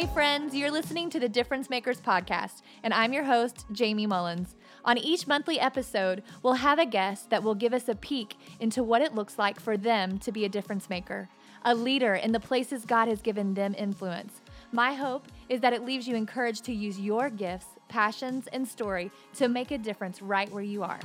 Hey, 0.00 0.06
friends, 0.06 0.54
you're 0.54 0.70
listening 0.70 1.10
to 1.10 1.20
the 1.20 1.28
Difference 1.28 1.68
Makers 1.68 2.00
podcast, 2.00 2.62
and 2.82 2.94
I'm 2.94 3.12
your 3.12 3.24
host, 3.24 3.66
Jamie 3.70 4.06
Mullins. 4.06 4.56
On 4.82 4.96
each 4.96 5.26
monthly 5.26 5.60
episode, 5.60 6.22
we'll 6.42 6.54
have 6.54 6.78
a 6.78 6.86
guest 6.86 7.28
that 7.28 7.42
will 7.42 7.54
give 7.54 7.74
us 7.74 7.86
a 7.86 7.94
peek 7.94 8.38
into 8.60 8.82
what 8.82 9.02
it 9.02 9.14
looks 9.14 9.38
like 9.38 9.60
for 9.60 9.76
them 9.76 10.16
to 10.20 10.32
be 10.32 10.46
a 10.46 10.48
difference 10.48 10.88
maker, 10.88 11.28
a 11.66 11.74
leader 11.74 12.14
in 12.14 12.32
the 12.32 12.40
places 12.40 12.86
God 12.86 13.08
has 13.08 13.20
given 13.20 13.52
them 13.52 13.74
influence. 13.76 14.40
My 14.72 14.94
hope 14.94 15.28
is 15.50 15.60
that 15.60 15.74
it 15.74 15.84
leaves 15.84 16.08
you 16.08 16.16
encouraged 16.16 16.64
to 16.64 16.72
use 16.72 16.98
your 16.98 17.28
gifts, 17.28 17.66
passions, 17.90 18.46
and 18.54 18.66
story 18.66 19.10
to 19.34 19.48
make 19.48 19.70
a 19.70 19.76
difference 19.76 20.22
right 20.22 20.50
where 20.50 20.64
you 20.64 20.82
are. 20.82 21.00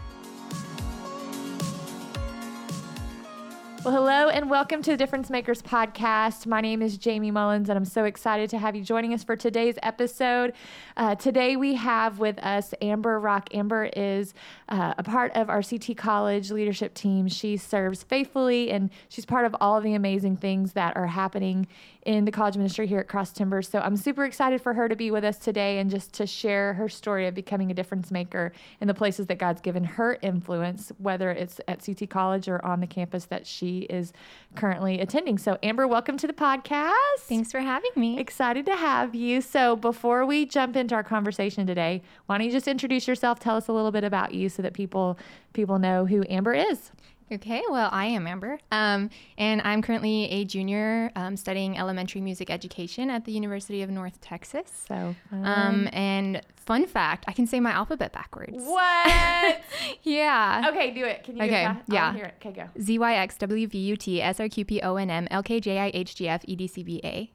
Well, 3.85 3.93
hello 3.93 4.29
and 4.29 4.49
welcome 4.49 4.81
to 4.81 4.89
the 4.89 4.97
Difference 4.97 5.29
Makers 5.29 5.61
podcast. 5.61 6.47
My 6.47 6.59
name 6.59 6.81
is 6.81 6.97
Jamie 6.97 7.29
Mullins, 7.29 7.69
and 7.69 7.77
I'm 7.77 7.85
so 7.85 8.05
excited 8.05 8.49
to 8.49 8.57
have 8.57 8.75
you 8.75 8.83
joining 8.83 9.13
us 9.13 9.23
for 9.23 9.35
today's 9.35 9.75
episode. 9.83 10.53
Uh, 10.97 11.13
today, 11.13 11.55
we 11.55 11.75
have 11.75 12.17
with 12.17 12.39
us 12.39 12.73
Amber 12.81 13.19
Rock. 13.19 13.47
Amber 13.53 13.91
is 13.95 14.33
uh, 14.69 14.95
a 14.97 15.03
part 15.03 15.33
of 15.33 15.51
our 15.51 15.61
CT 15.61 15.95
College 15.97 16.49
leadership 16.49 16.95
team. 16.95 17.27
She 17.27 17.57
serves 17.57 18.01
faithfully, 18.01 18.71
and 18.71 18.89
she's 19.07 19.23
part 19.23 19.45
of 19.45 19.55
all 19.61 19.77
of 19.77 19.83
the 19.83 19.93
amazing 19.93 20.37
things 20.37 20.73
that 20.73 20.97
are 20.97 21.05
happening 21.05 21.67
in 22.05 22.25
the 22.25 22.31
college 22.31 22.55
ministry 22.55 22.87
here 22.87 22.99
at 22.99 23.07
Cross 23.07 23.33
Timber. 23.33 23.61
So 23.61 23.79
I'm 23.79 23.97
super 23.97 24.25
excited 24.25 24.61
for 24.61 24.73
her 24.73 24.87
to 24.87 24.95
be 24.95 25.09
with 25.09 25.23
us 25.23 25.37
today 25.37 25.79
and 25.79 25.89
just 25.89 26.13
to 26.13 26.27
share 26.27 26.73
her 26.75 26.87
story 26.87 27.27
of 27.27 27.33
becoming 27.33 27.71
a 27.71 27.73
difference 27.73 28.11
maker 28.11 28.51
in 28.79 28.87
the 28.87 28.93
places 28.93 29.25
that 29.27 29.39
God's 29.39 29.59
given 29.59 29.83
her 29.83 30.17
influence, 30.21 30.91
whether 30.99 31.31
it's 31.31 31.59
at 31.67 31.83
CT 31.83 32.09
College 32.09 32.47
or 32.47 32.63
on 32.63 32.79
the 32.79 32.87
campus 32.87 33.25
that 33.25 33.47
she 33.47 33.74
is 33.83 34.13
currently 34.55 34.99
attending. 34.99 35.37
So, 35.37 35.57
Amber, 35.63 35.87
welcome 35.87 36.17
to 36.17 36.27
the 36.27 36.33
podcast. 36.33 37.19
Thanks 37.19 37.51
for 37.51 37.59
having 37.59 37.91
me. 37.95 38.19
Excited 38.19 38.65
to 38.65 38.75
have 38.75 39.15
you. 39.15 39.41
So, 39.41 39.75
before 39.75 40.25
we 40.25 40.45
jump 40.45 40.75
into 40.75 40.95
our 40.95 41.03
conversation 41.03 41.67
today, 41.67 42.01
why 42.25 42.37
don't 42.37 42.45
you 42.45 42.51
just 42.51 42.67
introduce 42.67 43.07
yourself? 43.07 43.39
Tell 43.39 43.55
us 43.57 43.67
a 43.67 43.73
little 43.73 43.91
bit 43.91 44.03
about 44.03 44.33
you 44.33 44.49
so 44.49 44.61
that 44.61 44.73
people 44.73 45.17
people 45.53 45.79
know 45.79 46.05
who 46.05 46.23
Amber 46.29 46.53
is. 46.53 46.91
Okay, 47.31 47.63
well, 47.71 47.89
I 47.91 48.05
am 48.05 48.27
Amber, 48.27 48.59
um, 48.71 49.09
and 49.35 49.59
I'm 49.63 49.81
currently 49.81 50.25
a 50.25 50.45
junior 50.45 51.11
um, 51.15 51.35
studying 51.35 51.75
elementary 51.75 52.21
music 52.21 52.51
education 52.51 53.09
at 53.09 53.25
the 53.25 53.31
University 53.31 53.81
of 53.81 53.89
North 53.89 54.21
Texas. 54.21 54.85
So, 54.87 55.15
um, 55.31 55.89
and 55.91 56.41
fun 56.55 56.85
fact, 56.85 57.25
I 57.27 57.31
can 57.31 57.47
say 57.47 57.59
my 57.59 57.71
alphabet 57.71 58.13
backwards. 58.13 58.63
What? 58.63 59.61
yeah. 60.03 60.69
Okay, 60.69 60.91
do 60.91 61.03
it. 61.03 61.23
Can 61.23 61.37
you? 61.37 61.43
Okay, 61.43 61.67
Do 61.87 61.95
yeah. 61.95 62.13
Hear 62.13 62.25
it. 62.25 62.35
Okay, 62.39 62.51
go. 62.51 62.69
Z 62.79 62.99
Y 62.99 63.15
X 63.15 63.37
W 63.37 63.67
V 63.67 63.77
U 63.77 63.97
T 63.97 64.21
S 64.21 64.39
R 64.39 64.47
Q 64.47 64.63
P 64.63 64.81
O 64.81 64.95
N 64.95 65.09
M 65.09 65.27
L 65.31 65.41
K 65.41 65.59
J 65.59 65.79
I 65.79 65.91
H 65.95 66.15
G 66.15 66.27
F 66.27 66.43
E 66.47 66.55
D 66.55 66.67
C 66.67 66.83
B 66.83 67.01
A. 67.03 67.31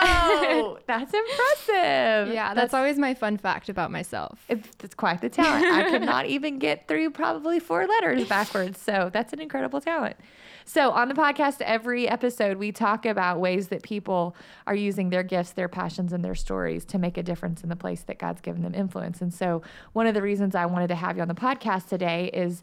Whoa, 0.00 0.78
that's 0.86 1.12
impressive. 1.12 2.34
Yeah, 2.34 2.54
that's 2.54 2.74
always 2.74 2.98
my 2.98 3.14
fun 3.14 3.36
fact 3.36 3.68
about 3.68 3.90
myself. 3.90 4.44
It's, 4.48 4.68
it's 4.82 4.94
quite 4.94 5.20
the 5.20 5.28
talent. 5.28 5.64
I 5.64 5.90
could 5.90 6.02
not 6.02 6.26
even 6.36 6.58
get 6.58 6.88
through 6.88 7.10
probably 7.10 7.60
four 7.60 7.86
letters 7.86 8.28
backwards. 8.28 8.80
So 8.80 9.10
that's 9.12 9.32
an 9.32 9.40
incredible 9.40 9.80
talent. 9.80 10.16
So 10.64 10.92
on 10.92 11.08
the 11.08 11.14
podcast, 11.14 11.60
every 11.60 12.08
episode, 12.08 12.56
we 12.56 12.72
talk 12.72 13.04
about 13.04 13.40
ways 13.40 13.68
that 13.68 13.82
people 13.82 14.36
are 14.66 14.74
using 14.74 15.10
their 15.10 15.22
gifts, 15.22 15.52
their 15.52 15.68
passions, 15.68 16.12
and 16.12 16.24
their 16.24 16.34
stories 16.34 16.84
to 16.86 16.98
make 16.98 17.18
a 17.18 17.22
difference 17.22 17.62
in 17.62 17.68
the 17.68 17.76
place 17.76 18.02
that 18.04 18.18
God's 18.18 18.40
given 18.40 18.62
them 18.62 18.74
influence. 18.74 19.20
And 19.20 19.34
so 19.34 19.62
one 19.92 20.06
of 20.06 20.14
the 20.14 20.22
reasons 20.22 20.54
I 20.54 20.66
wanted 20.66 20.88
to 20.88 20.94
have 20.94 21.16
you 21.16 21.22
on 21.22 21.28
the 21.28 21.34
podcast 21.34 21.88
today 21.88 22.30
is 22.32 22.62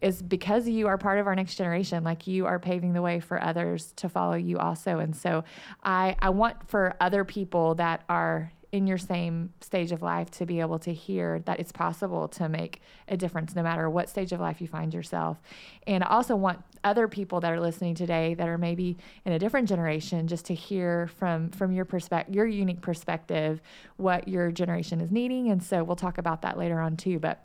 is 0.00 0.20
because 0.20 0.68
you 0.68 0.86
are 0.86 0.98
part 0.98 1.18
of 1.18 1.26
our 1.26 1.34
next 1.34 1.56
generation 1.56 2.04
like 2.04 2.26
you 2.26 2.46
are 2.46 2.58
paving 2.58 2.92
the 2.92 3.02
way 3.02 3.20
for 3.20 3.42
others 3.42 3.92
to 3.96 4.08
follow 4.08 4.34
you 4.34 4.58
also. 4.58 4.98
And 4.98 5.14
so 5.16 5.44
i 5.82 6.16
i 6.20 6.30
want 6.30 6.56
for 6.68 6.94
other 7.00 7.24
people 7.24 7.74
that 7.76 8.02
are 8.08 8.52
in 8.74 8.88
your 8.88 8.98
same 8.98 9.52
stage 9.60 9.92
of 9.92 10.02
life 10.02 10.28
to 10.32 10.44
be 10.44 10.58
able 10.58 10.80
to 10.80 10.92
hear 10.92 11.38
that 11.44 11.60
it's 11.60 11.70
possible 11.70 12.26
to 12.26 12.48
make 12.48 12.82
a 13.06 13.16
difference 13.16 13.54
no 13.54 13.62
matter 13.62 13.88
what 13.88 14.10
stage 14.10 14.32
of 14.32 14.40
life 14.40 14.60
you 14.60 14.66
find 14.66 14.92
yourself. 14.92 15.40
And 15.86 16.02
i 16.02 16.08
also 16.08 16.34
want 16.34 16.60
other 16.82 17.06
people 17.06 17.38
that 17.40 17.52
are 17.52 17.60
listening 17.60 17.94
today 17.94 18.34
that 18.34 18.48
are 18.48 18.58
maybe 18.58 18.96
in 19.24 19.32
a 19.32 19.38
different 19.38 19.68
generation 19.68 20.26
just 20.26 20.44
to 20.46 20.54
hear 20.54 21.06
from 21.06 21.50
from 21.50 21.72
your 21.72 21.84
perspective 21.84 22.34
your 22.34 22.46
unique 22.46 22.80
perspective 22.80 23.60
what 23.96 24.26
your 24.26 24.50
generation 24.50 25.00
is 25.00 25.12
needing. 25.12 25.50
And 25.50 25.62
so 25.62 25.84
we'll 25.84 25.94
talk 25.94 26.18
about 26.18 26.42
that 26.42 26.58
later 26.58 26.80
on 26.80 26.96
too 26.96 27.20
but 27.20 27.44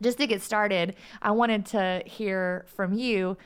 just 0.00 0.18
to 0.18 0.26
get 0.26 0.42
started, 0.42 0.96
I 1.20 1.32
wanted 1.32 1.66
to 1.66 2.02
hear 2.06 2.64
from 2.74 2.94
you. 2.94 3.36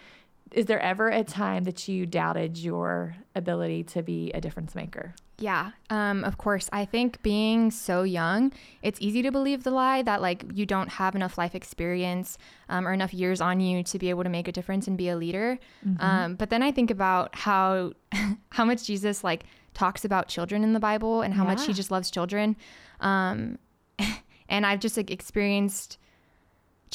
Is 0.52 0.66
there 0.66 0.80
ever 0.80 1.08
a 1.08 1.24
time 1.24 1.64
that 1.64 1.88
you 1.88 2.06
doubted 2.06 2.56
your 2.56 3.16
ability 3.34 3.82
to 3.84 4.02
be 4.02 4.30
a 4.32 4.40
difference 4.40 4.74
maker? 4.74 5.14
Yeah, 5.38 5.72
um, 5.90 6.24
of 6.24 6.38
course. 6.38 6.70
I 6.72 6.86
think 6.86 7.20
being 7.22 7.70
so 7.70 8.04
young, 8.04 8.52
it's 8.80 8.98
easy 9.02 9.20
to 9.22 9.30
believe 9.30 9.64
the 9.64 9.70
lie 9.70 10.00
that 10.02 10.22
like 10.22 10.44
you 10.54 10.64
don't 10.64 10.88
have 10.88 11.14
enough 11.14 11.36
life 11.36 11.54
experience 11.54 12.38
um, 12.70 12.88
or 12.88 12.92
enough 12.92 13.12
years 13.12 13.40
on 13.42 13.60
you 13.60 13.82
to 13.82 13.98
be 13.98 14.08
able 14.08 14.22
to 14.24 14.30
make 14.30 14.48
a 14.48 14.52
difference 14.52 14.86
and 14.86 14.96
be 14.96 15.10
a 15.10 15.16
leader. 15.16 15.58
Um, 16.00 16.36
but 16.36 16.48
then 16.48 16.62
I 16.62 16.72
think 16.72 16.90
about 16.90 17.34
how 17.34 17.92
how 18.50 18.64
much 18.64 18.84
Jesus 18.84 19.22
like 19.22 19.44
talks 19.74 20.06
about 20.06 20.28
children 20.28 20.64
in 20.64 20.72
the 20.72 20.80
Bible 20.80 21.20
and 21.20 21.34
how 21.34 21.44
much 21.44 21.66
he 21.66 21.74
just 21.74 21.90
loves 21.90 22.10
children. 22.10 22.56
Um, 23.00 23.58
and 24.48 24.64
I've 24.64 24.80
just 24.80 24.96
like 24.96 25.10
experienced 25.10 25.98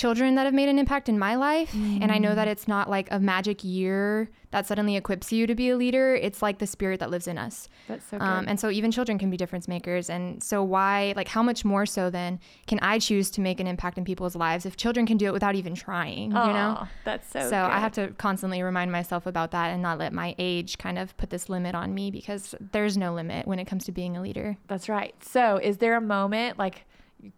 children 0.01 0.33
that 0.35 0.45
have 0.45 0.53
made 0.61 0.67
an 0.67 0.79
impact 0.79 1.07
in 1.09 1.17
my 1.27 1.35
life 1.35 1.71
and 2.03 2.11
i 2.11 2.17
know 2.17 2.33
that 2.33 2.47
it's 2.47 2.67
not 2.67 2.89
like 2.89 3.07
a 3.11 3.19
magic 3.19 3.63
year 3.63 4.29
that 4.49 4.65
suddenly 4.65 4.95
equips 4.95 5.31
you 5.31 5.45
to 5.45 5.53
be 5.53 5.69
a 5.69 5.77
leader 5.77 6.15
it's 6.15 6.41
like 6.41 6.57
the 6.57 6.65
spirit 6.75 6.99
that 6.99 7.09
lives 7.15 7.27
in 7.27 7.37
us 7.37 7.69
That's 7.87 8.05
so 8.09 8.17
good. 8.17 8.25
um, 8.25 8.45
and 8.47 8.59
so 8.59 8.71
even 8.71 8.89
children 8.91 9.19
can 9.19 9.29
be 9.29 9.37
difference 9.37 9.67
makers 9.67 10.09
and 10.09 10.41
so 10.41 10.63
why 10.63 11.13
like 11.15 11.27
how 11.27 11.43
much 11.43 11.63
more 11.63 11.85
so 11.85 12.09
then 12.09 12.39
can 12.65 12.79
i 12.81 12.97
choose 12.97 13.29
to 13.31 13.41
make 13.41 13.59
an 13.59 13.67
impact 13.67 13.97
in 13.99 14.03
people's 14.03 14.35
lives 14.35 14.65
if 14.65 14.75
children 14.75 15.05
can 15.05 15.17
do 15.17 15.27
it 15.27 15.33
without 15.33 15.53
even 15.53 15.75
trying 15.75 16.31
you 16.31 16.53
know 16.59 16.87
that's 17.05 17.29
so. 17.31 17.47
so 17.47 17.57
i 17.57 17.77
have 17.85 17.91
to 17.91 18.07
constantly 18.17 18.63
remind 18.63 18.91
myself 18.91 19.27
about 19.27 19.51
that 19.51 19.67
and 19.69 19.83
not 19.83 19.99
let 19.99 20.11
my 20.13 20.33
age 20.39 20.79
kind 20.79 20.97
of 20.97 21.15
put 21.17 21.29
this 21.29 21.47
limit 21.47 21.75
on 21.75 21.93
me 21.93 22.09
because 22.09 22.55
there's 22.71 22.97
no 22.97 23.13
limit 23.13 23.45
when 23.45 23.59
it 23.59 23.65
comes 23.65 23.85
to 23.85 23.91
being 23.91 24.17
a 24.17 24.21
leader 24.21 24.57
That's 24.67 24.89
right. 24.89 25.13
So, 25.23 25.57
is 25.61 25.77
there 25.77 25.95
a 25.95 26.01
moment 26.01 26.57
like 26.57 26.85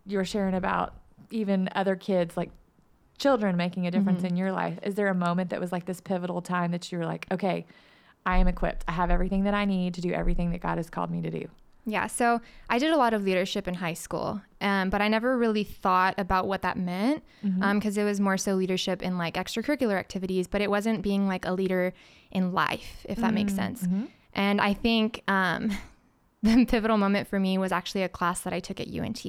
you 0.05 0.17
were 0.17 0.25
sharing 0.25 0.53
about 0.55 0.93
even 1.33 1.67
other 1.75 1.95
kids, 1.95 2.37
like 2.37 2.51
children 3.17 3.55
making 3.57 3.87
a 3.87 3.91
difference 3.91 4.19
Mm-hmm. 4.19 4.27
in 4.27 4.37
your 4.37 4.51
life? 4.51 4.79
Is 4.83 4.95
there 4.95 5.07
a 5.07 5.15
moment 5.15 5.49
that 5.49 5.59
was 5.59 5.71
like 5.71 5.85
this 5.85 5.99
pivotal 6.01 6.41
time 6.41 6.71
that 6.71 6.91
you 6.91 6.97
were 6.97 7.05
like, 7.05 7.25
okay, 7.31 7.65
I 8.25 8.37
am 8.37 8.47
equipped. 8.47 8.83
I 8.87 8.91
have 8.93 9.11
everything 9.11 9.43
that 9.43 9.53
I 9.53 9.65
need 9.65 9.93
to 9.95 10.01
do 10.01 10.11
everything 10.13 10.51
that 10.51 10.61
God 10.61 10.77
has 10.77 10.89
called 10.89 11.11
me 11.11 11.21
to 11.21 11.29
do? 11.29 11.47
Yeah, 11.85 12.07
so 12.07 12.39
I 12.69 12.79
did 12.79 12.91
a 12.93 12.97
lot 12.97 13.13
of 13.13 13.23
leadership 13.25 13.67
in 13.67 13.73
high 13.73 13.93
school, 13.95 14.41
um, 14.61 14.89
but 14.89 15.01
I 15.01 15.09
never 15.09 15.37
really 15.37 15.65
thought 15.65 16.15
about 16.17 16.47
what 16.47 16.61
that 16.61 16.77
meant 16.77 17.23
because 17.73 17.97
it 17.97 18.05
was 18.05 18.21
more 18.21 18.37
so 18.37 18.53
leadership 18.55 19.01
in 19.01 19.17
like 19.17 19.33
extracurricular 19.33 19.95
activities, 19.99 20.47
but 20.47 20.61
it 20.61 20.69
wasn't 20.69 21.01
being 21.01 21.27
like 21.27 21.43
a 21.45 21.51
leader 21.51 21.91
in 22.31 22.53
life, 22.53 23.05
if 23.09 23.17
that 23.17 23.33
makes 23.33 23.53
sense. 23.53 23.85
And 24.33 24.61
I 24.61 24.73
think 24.73 25.23
um, 25.27 25.71
the 26.57 26.65
pivotal 26.65 26.97
moment 26.97 27.27
for 27.29 27.39
me 27.39 27.57
was 27.57 27.71
actually 27.71 28.03
a 28.03 28.09
class 28.09 28.41
that 28.41 28.51
I 28.51 28.59
took 28.59 28.81
at 28.81 28.87
UNT 28.93 29.23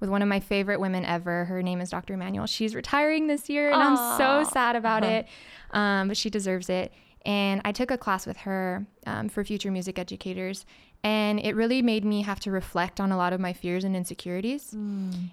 with 0.00 0.10
one 0.10 0.20
of 0.20 0.28
my 0.28 0.38
favorite 0.38 0.80
women 0.80 1.02
ever. 1.02 1.46
Her 1.46 1.62
name 1.62 1.80
is 1.80 1.88
Dr. 1.88 2.12
Emanuel. 2.14 2.46
She's 2.46 2.74
retiring 2.74 3.26
this 3.26 3.48
year, 3.48 3.70
and 3.70 3.82
I'm 3.82 4.18
so 4.18 4.50
sad 4.52 4.76
about 4.76 5.02
it, 5.02 5.26
um, 5.70 6.08
but 6.08 6.16
she 6.18 6.28
deserves 6.28 6.68
it. 6.68 6.92
And 7.24 7.62
I 7.64 7.72
took 7.72 7.90
a 7.90 7.96
class 7.98 8.26
with 8.26 8.36
her 8.38 8.86
um, 9.06 9.30
for 9.30 9.44
future 9.44 9.70
music 9.70 9.98
educators, 9.98 10.66
and 11.02 11.40
it 11.40 11.56
really 11.56 11.80
made 11.80 12.04
me 12.04 12.22
have 12.22 12.38
to 12.40 12.50
reflect 12.50 13.00
on 13.00 13.12
a 13.12 13.16
lot 13.16 13.32
of 13.32 13.40
my 13.40 13.54
fears 13.54 13.84
and 13.84 13.96
insecurities. 13.96 14.72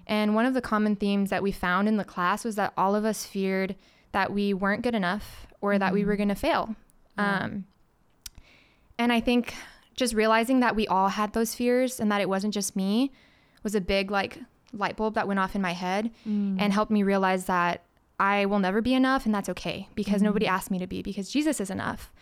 And 0.06 0.34
one 0.34 0.46
of 0.46 0.54
the 0.54 0.62
common 0.62 0.96
themes 0.96 1.28
that 1.30 1.42
we 1.42 1.52
found 1.52 1.86
in 1.86 1.98
the 1.98 2.04
class 2.04 2.44
was 2.44 2.56
that 2.56 2.72
all 2.78 2.94
of 2.94 3.04
us 3.04 3.26
feared 3.26 3.76
that 4.12 4.32
we 4.32 4.54
weren't 4.54 4.82
good 4.82 4.94
enough 4.94 5.46
or 5.60 5.78
that 5.78 5.92
we 5.92 6.04
were 6.04 6.16
going 6.16 6.30
to 6.30 6.34
fail. 6.34 6.76
Um, 7.18 7.66
and 8.98 9.12
I 9.12 9.20
think 9.20 9.54
just 9.96 10.14
realizing 10.14 10.60
that 10.60 10.76
we 10.76 10.86
all 10.86 11.08
had 11.08 11.32
those 11.32 11.54
fears 11.54 12.00
and 12.00 12.10
that 12.12 12.20
it 12.20 12.28
wasn't 12.28 12.52
just 12.52 12.76
me 12.76 13.10
was 13.62 13.74
a 13.74 13.80
big 13.80 14.10
like 14.10 14.38
light 14.72 14.96
bulb 14.96 15.14
that 15.14 15.26
went 15.26 15.40
off 15.40 15.54
in 15.54 15.62
my 15.62 15.72
head 15.72 16.10
mm. 16.28 16.56
and 16.58 16.72
helped 16.72 16.90
me 16.90 17.02
realize 17.02 17.46
that 17.46 17.82
I 18.18 18.46
will 18.46 18.58
never 18.58 18.80
be 18.80 18.94
enough 18.94 19.26
and 19.26 19.34
that's 19.34 19.48
okay 19.50 19.88
because 19.94 20.22
nobody 20.22 20.46
mm. 20.46 20.50
asked 20.50 20.70
me 20.70 20.78
to 20.78 20.86
be 20.86 21.02
because 21.02 21.30
Jesus 21.30 21.60
is 21.60 21.70
enough. 21.70 22.12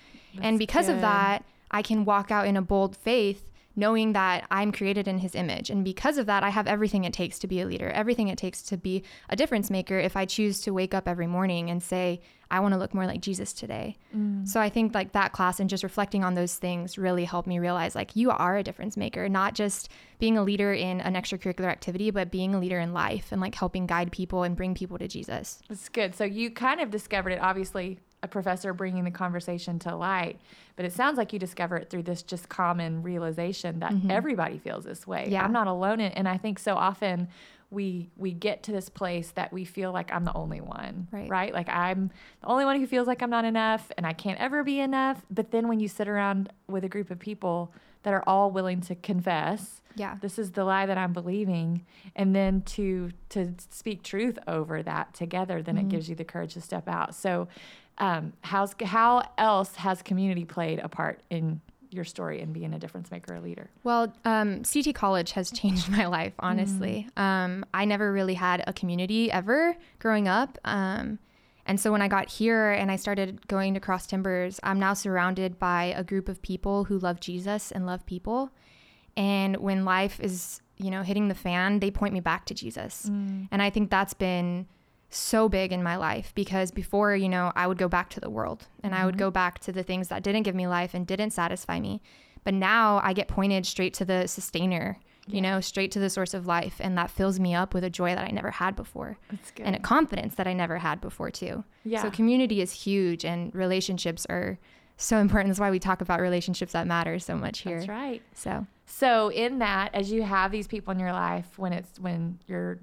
and 0.40 0.58
because 0.58 0.86
good. 0.86 0.96
of 0.96 1.00
that, 1.02 1.44
I 1.70 1.82
can 1.82 2.04
walk 2.04 2.30
out 2.30 2.46
in 2.46 2.56
a 2.56 2.62
bold 2.62 2.96
faith 2.96 3.50
knowing 3.76 4.12
that 4.12 4.46
I'm 4.50 4.72
created 4.72 5.08
in 5.08 5.18
his 5.18 5.34
image. 5.34 5.70
And 5.70 5.84
because 5.84 6.18
of 6.18 6.26
that, 6.26 6.42
I 6.42 6.50
have 6.50 6.66
everything 6.66 7.04
it 7.04 7.12
takes 7.12 7.38
to 7.40 7.46
be 7.46 7.60
a 7.60 7.66
leader, 7.66 7.90
everything 7.90 8.28
it 8.28 8.38
takes 8.38 8.62
to 8.62 8.76
be 8.76 9.02
a 9.28 9.36
difference 9.36 9.70
maker 9.70 9.98
if 9.98 10.16
I 10.16 10.24
choose 10.24 10.60
to 10.62 10.72
wake 10.72 10.94
up 10.94 11.08
every 11.08 11.26
morning 11.26 11.70
and 11.70 11.82
say, 11.82 12.20
I 12.50 12.60
want 12.60 12.72
to 12.74 12.78
look 12.78 12.94
more 12.94 13.06
like 13.06 13.20
Jesus 13.20 13.52
today. 13.52 13.96
Mm. 14.16 14.46
So 14.46 14.60
I 14.60 14.68
think 14.68 14.94
like 14.94 15.12
that 15.12 15.32
class 15.32 15.58
and 15.58 15.68
just 15.68 15.82
reflecting 15.82 16.22
on 16.22 16.34
those 16.34 16.54
things 16.54 16.96
really 16.96 17.24
helped 17.24 17.48
me 17.48 17.58
realize 17.58 17.94
like 17.94 18.14
you 18.14 18.30
are 18.30 18.56
a 18.56 18.62
difference 18.62 18.96
maker, 18.96 19.28
not 19.28 19.54
just 19.54 19.88
being 20.18 20.38
a 20.38 20.44
leader 20.44 20.72
in 20.72 21.00
an 21.00 21.14
extracurricular 21.14 21.66
activity, 21.66 22.10
but 22.10 22.30
being 22.30 22.54
a 22.54 22.60
leader 22.60 22.78
in 22.78 22.92
life 22.92 23.32
and 23.32 23.40
like 23.40 23.54
helping 23.54 23.86
guide 23.86 24.12
people 24.12 24.44
and 24.44 24.56
bring 24.56 24.74
people 24.74 24.98
to 24.98 25.08
Jesus. 25.08 25.60
That's 25.68 25.88
good. 25.88 26.14
So 26.14 26.24
you 26.24 26.50
kind 26.50 26.80
of 26.80 26.90
discovered 26.90 27.30
it 27.30 27.40
obviously 27.40 27.98
a 28.24 28.28
professor 28.28 28.72
bringing 28.72 29.04
the 29.04 29.10
conversation 29.10 29.78
to 29.80 29.94
light. 29.94 30.40
But 30.76 30.86
it 30.86 30.92
sounds 30.92 31.18
like 31.18 31.32
you 31.32 31.38
discover 31.38 31.76
it 31.76 31.90
through 31.90 32.02
this 32.04 32.22
just 32.22 32.48
common 32.48 33.02
realization 33.02 33.78
that 33.80 33.92
Mhm. 33.92 34.10
everybody 34.10 34.58
feels 34.58 34.84
this 34.84 35.06
way. 35.06 35.26
Yeah. 35.28 35.44
I'm 35.44 35.52
not 35.52 35.66
alone 35.68 36.00
in 36.00 36.10
and 36.12 36.26
I 36.28 36.38
think 36.38 36.58
so 36.58 36.74
often 36.74 37.28
we 37.70 38.08
we 38.16 38.32
get 38.32 38.62
to 38.64 38.72
this 38.72 38.88
place 38.88 39.30
that 39.32 39.52
we 39.52 39.64
feel 39.64 39.90
like 39.92 40.12
I'm 40.12 40.24
the 40.24 40.34
only 40.34 40.60
one. 40.60 41.08
Right. 41.12 41.52
Like 41.52 41.68
I'm 41.68 42.10
the 42.40 42.46
only 42.48 42.64
one 42.64 42.78
who 42.80 42.86
feels 42.86 43.06
like 43.06 43.20
I'm 43.22 43.30
not 43.30 43.44
enough 43.44 43.90
and 43.96 44.06
I 44.06 44.12
can't 44.12 44.40
ever 44.40 44.64
be 44.64 44.80
enough. 44.80 45.22
But 45.30 45.50
then 45.50 45.68
when 45.68 45.80
you 45.80 45.88
sit 45.88 46.08
around 46.08 46.50
with 46.68 46.84
a 46.84 46.88
group 46.88 47.10
of 47.10 47.18
people 47.18 47.72
that 48.04 48.12
are 48.14 48.22
all 48.26 48.50
willing 48.50 48.80
to 48.82 48.94
confess 48.94 49.80
Yeah. 49.96 50.16
this 50.20 50.38
is 50.38 50.52
the 50.52 50.64
lie 50.64 50.86
that 50.86 50.98
I'm 50.98 51.12
believing, 51.12 51.86
and 52.16 52.34
then 52.34 52.62
to 52.62 53.10
to 53.30 53.54
speak 53.70 54.02
truth 54.02 54.38
over 54.46 54.82
that 54.82 55.14
together, 55.14 55.62
then 55.62 55.76
Mhm. 55.76 55.80
it 55.82 55.88
gives 55.88 56.08
you 56.08 56.14
the 56.16 56.24
courage 56.24 56.54
to 56.54 56.60
step 56.60 56.86
out. 56.88 57.14
So, 57.14 57.48
um, 57.98 58.32
how's 58.42 58.74
how 58.82 59.22
else 59.38 59.76
has 59.76 60.02
community 60.02 60.44
played 60.44 60.78
a 60.80 60.88
part 60.88 61.22
in 61.30 61.60
your 61.90 62.04
story 62.04 62.40
and 62.40 62.52
being 62.52 62.74
a 62.74 62.78
difference 62.78 63.10
maker, 63.10 63.34
a 63.34 63.40
leader? 63.40 63.70
Well, 63.84 64.12
um, 64.24 64.62
CT 64.64 64.94
College 64.94 65.32
has 65.32 65.50
changed 65.50 65.88
my 65.90 66.06
life, 66.06 66.32
honestly. 66.38 67.08
Um, 67.16 67.64
I 67.72 67.84
never 67.84 68.12
really 68.12 68.34
had 68.34 68.64
a 68.66 68.72
community 68.72 69.30
ever 69.30 69.76
growing 70.00 70.28
up. 70.28 70.58
Um, 70.64 71.18
and 71.66 71.80
so 71.80 71.90
when 71.92 72.02
I 72.02 72.08
got 72.08 72.28
here 72.28 72.72
and 72.72 72.90
I 72.90 72.96
started 72.96 73.46
going 73.48 73.74
to 73.74 73.80
Cross 73.80 74.08
Timbers, 74.08 74.60
I'm 74.62 74.78
now 74.78 74.92
surrounded 74.92 75.58
by 75.58 75.94
a 75.96 76.04
group 76.04 76.28
of 76.28 76.42
people 76.42 76.84
who 76.84 76.98
love 76.98 77.20
Jesus 77.20 77.72
and 77.72 77.86
love 77.86 78.04
people. 78.04 78.50
And 79.16 79.56
when 79.58 79.84
life 79.84 80.20
is, 80.20 80.60
you 80.76 80.90
know, 80.90 81.02
hitting 81.02 81.28
the 81.28 81.34
fan, 81.34 81.78
they 81.80 81.90
point 81.90 82.12
me 82.12 82.20
back 82.20 82.44
to 82.46 82.54
Jesus. 82.54 83.04
And 83.50 83.62
I 83.62 83.70
think 83.70 83.90
that's 83.90 84.12
been 84.12 84.66
so 85.14 85.48
big 85.48 85.72
in 85.72 85.82
my 85.82 85.96
life 85.96 86.32
because 86.34 86.70
before, 86.70 87.14
you 87.14 87.28
know, 87.28 87.52
I 87.54 87.66
would 87.66 87.78
go 87.78 87.88
back 87.88 88.10
to 88.10 88.20
the 88.20 88.30
world 88.30 88.66
and 88.82 88.94
I 88.94 89.04
would 89.06 89.14
Mhm. 89.16 89.18
go 89.18 89.30
back 89.30 89.58
to 89.60 89.72
the 89.72 89.82
things 89.82 90.08
that 90.08 90.22
didn't 90.22 90.42
give 90.42 90.54
me 90.54 90.66
life 90.66 90.94
and 90.94 91.06
didn't 91.06 91.30
satisfy 91.30 91.80
me. 91.80 92.02
But 92.42 92.54
now 92.54 93.00
I 93.02 93.12
get 93.12 93.28
pointed 93.28 93.64
straight 93.66 93.94
to 93.94 94.04
the 94.04 94.26
sustainer, 94.28 94.98
you 95.26 95.40
know, 95.40 95.60
straight 95.60 95.90
to 95.92 95.98
the 95.98 96.10
source 96.10 96.34
of 96.34 96.46
life. 96.46 96.76
And 96.80 96.98
that 96.98 97.10
fills 97.10 97.40
me 97.40 97.54
up 97.54 97.72
with 97.72 97.84
a 97.84 97.90
joy 97.90 98.14
that 98.14 98.26
I 98.26 98.30
never 98.30 98.50
had 98.50 98.76
before 98.76 99.16
That's 99.30 99.50
good. 99.50 99.64
and 99.66 99.74
a 99.74 99.78
confidence 99.78 100.34
that 100.34 100.46
I 100.46 100.52
never 100.52 100.78
had 100.78 101.00
before, 101.00 101.30
too. 101.30 101.64
yeah. 101.84 102.02
So 102.02 102.10
community 102.10 102.60
is 102.60 102.72
huge 102.72 103.24
and 103.24 103.54
relationships 103.54 104.26
are 104.28 104.58
so 104.96 105.18
important. 105.18 105.48
That's 105.50 105.60
why 105.60 105.70
we 105.70 105.78
talk 105.78 106.00
about 106.02 106.20
relationships 106.20 106.72
that 106.72 106.86
matter 106.86 107.18
so 107.18 107.36
much 107.36 107.60
here. 107.60 107.78
That's 107.78 107.88
right. 107.88 108.22
So, 108.34 108.66
So 108.86 109.28
in 109.30 109.58
that, 109.60 109.94
as 109.94 110.12
you 110.12 110.22
have 110.22 110.52
these 110.52 110.66
people 110.68 110.92
in 110.92 110.98
your 111.00 111.12
life, 111.12 111.58
when 111.58 111.72
it's 111.72 111.98
when 111.98 112.38
your 112.46 112.78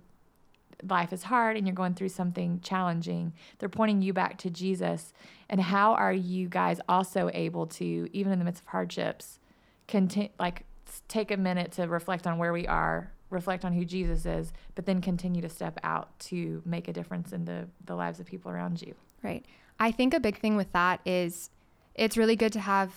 life 0.87 1.13
is 1.13 1.23
hard 1.23 1.57
and 1.57 1.67
you're 1.67 1.75
going 1.75 1.93
through 1.93 2.09
something 2.09 2.59
challenging, 2.61 3.33
they're 3.59 3.69
pointing 3.69 4.01
you 4.01 4.13
back 4.13 4.37
to 4.39 4.49
Jesus. 4.49 5.13
And 5.49 5.61
how 5.61 5.93
are 5.93 6.13
you 6.13 6.47
guys 6.49 6.79
also 6.87 7.29
able 7.33 7.67
to, 7.67 8.09
even 8.13 8.31
in 8.31 8.39
the 8.39 8.45
midst 8.45 8.61
of 8.61 8.67
hardships, 8.67 9.39
continue 9.87 10.29
like 10.39 10.65
take 11.07 11.31
a 11.31 11.37
minute 11.37 11.71
to 11.73 11.83
reflect 11.83 12.27
on 12.27 12.37
where 12.37 12.51
we 12.51 12.67
are, 12.67 13.11
reflect 13.29 13.63
on 13.63 13.73
who 13.73 13.85
Jesus 13.85 14.25
is, 14.25 14.51
but 14.75 14.85
then 14.85 15.01
continue 15.01 15.41
to 15.41 15.49
step 15.49 15.79
out 15.83 16.17
to 16.19 16.61
make 16.65 16.87
a 16.87 16.93
difference 16.93 17.31
in 17.31 17.45
the 17.45 17.67
the 17.85 17.95
lives 17.95 18.19
of 18.19 18.25
people 18.25 18.51
around 18.51 18.81
you. 18.81 18.95
Right. 19.23 19.45
I 19.79 19.91
think 19.91 20.13
a 20.13 20.19
big 20.19 20.39
thing 20.39 20.55
with 20.55 20.71
that 20.73 21.01
is 21.05 21.49
it's 21.95 22.17
really 22.17 22.35
good 22.35 22.53
to 22.53 22.59
have 22.59 22.93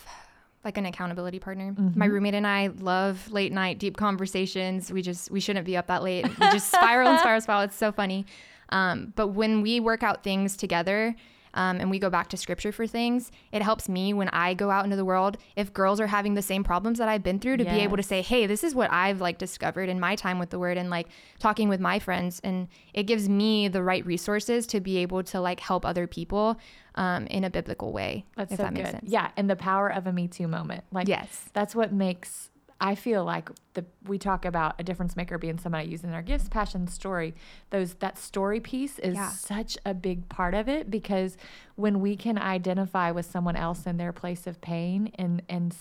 like 0.64 0.78
an 0.78 0.86
accountability 0.86 1.38
partner. 1.38 1.74
My 1.94 2.08
Mhm. 2.08 2.12
roommate 2.12 2.34
and 2.34 2.46
I 2.46 2.68
love 2.78 3.30
late 3.30 3.52
night 3.52 3.78
deep 3.78 3.96
conversations. 3.96 4.90
We 4.92 5.02
just 5.02 5.30
we 5.30 5.40
shouldn't 5.40 5.66
be 5.66 5.76
up 5.76 5.86
that 5.88 6.02
late. 6.02 6.24
We 6.26 6.46
just 6.50 6.68
spiral 6.72 7.10
and 7.10 7.18
spiral, 7.20 7.40
spiral. 7.40 7.62
It's 7.62 7.76
so 7.76 7.92
funny. 7.92 8.26
Um, 8.70 9.12
but 9.14 9.28
when 9.28 9.60
we 9.62 9.78
work 9.80 10.02
out 10.02 10.22
things 10.22 10.56
together, 10.56 11.14
um, 11.54 11.80
and 11.80 11.90
we 11.90 11.98
go 11.98 12.10
back 12.10 12.28
to 12.28 12.36
scripture 12.36 12.72
for 12.72 12.86
things, 12.86 13.32
it 13.52 13.62
helps 13.62 13.88
me 13.88 14.12
when 14.12 14.28
I 14.28 14.54
go 14.54 14.70
out 14.70 14.84
into 14.84 14.96
the 14.96 15.04
world. 15.04 15.38
If 15.56 15.72
girls 15.72 16.00
are 16.00 16.06
having 16.08 16.34
the 16.34 16.42
same 16.42 16.62
problems 16.64 16.98
that 16.98 17.08
I've 17.08 17.22
been 17.22 17.38
through, 17.38 17.56
to 17.58 17.64
be 17.64 17.80
able 17.80 17.96
to 17.96 18.02
say, 18.02 18.22
"Hey, 18.22 18.46
this 18.46 18.62
is 18.62 18.74
what 18.74 18.92
I've 18.92 19.20
like 19.20 19.38
discovered 19.38 19.88
in 19.88 19.98
my 19.98 20.16
time 20.16 20.38
with 20.38 20.50
the 20.50 20.58
Word," 20.58 20.76
and 20.76 20.90
like 20.90 21.08
talking 21.38 21.68
with 21.68 21.80
my 21.80 21.98
friends, 21.98 22.40
and 22.44 22.68
it 22.92 23.04
gives 23.04 23.28
me 23.28 23.68
the 23.68 23.82
right 23.82 24.04
resources 24.04 24.66
to 24.68 24.80
be 24.80 24.98
able 24.98 25.22
to 25.24 25.40
like 25.40 25.60
help 25.60 25.86
other 25.86 26.06
people 26.06 26.58
um, 26.96 27.26
in 27.28 27.44
a 27.44 27.50
biblical 27.50 27.92
way. 27.92 28.24
That's 28.36 28.52
if 28.52 28.58
so 28.58 28.64
that 28.64 28.74
good. 28.74 28.82
makes 28.82 28.90
sense. 28.90 29.10
Yeah, 29.10 29.30
and 29.36 29.48
the 29.48 29.56
power 29.56 29.88
of 29.88 30.06
a 30.06 30.12
Me 30.12 30.28
Too 30.28 30.48
moment. 30.48 30.84
Like 30.92 31.08
Yes. 31.08 31.50
that's 31.52 31.74
what 31.74 31.92
makes 31.92 32.50
I 32.80 32.94
feel 32.94 33.24
like 33.24 33.48
the 33.74 33.84
we 34.06 34.18
talk 34.18 34.44
about 34.44 34.74
a 34.78 34.84
difference 34.84 35.16
maker 35.16 35.38
being 35.38 35.58
somebody 35.58 35.88
using 35.88 36.10
their 36.10 36.22
gifts, 36.22 36.48
passion, 36.48 36.86
story. 36.88 37.34
Those 37.70 37.94
that 37.94 38.18
story 38.18 38.60
piece 38.60 38.98
is 38.98 39.14
Yeah. 39.14 39.28
such 39.28 39.78
a 39.86 39.94
big 39.94 40.28
part 40.28 40.54
of 40.54 40.68
it 40.68 40.90
because 40.90 41.36
when 41.76 42.00
we 42.00 42.16
can 42.16 42.36
identify 42.38 43.10
with 43.10 43.26
someone 43.26 43.56
else 43.56 43.86
in 43.86 43.96
their 43.96 44.12
place 44.12 44.46
of 44.46 44.60
pain 44.60 45.10
and 45.16 45.42
and 45.48 45.74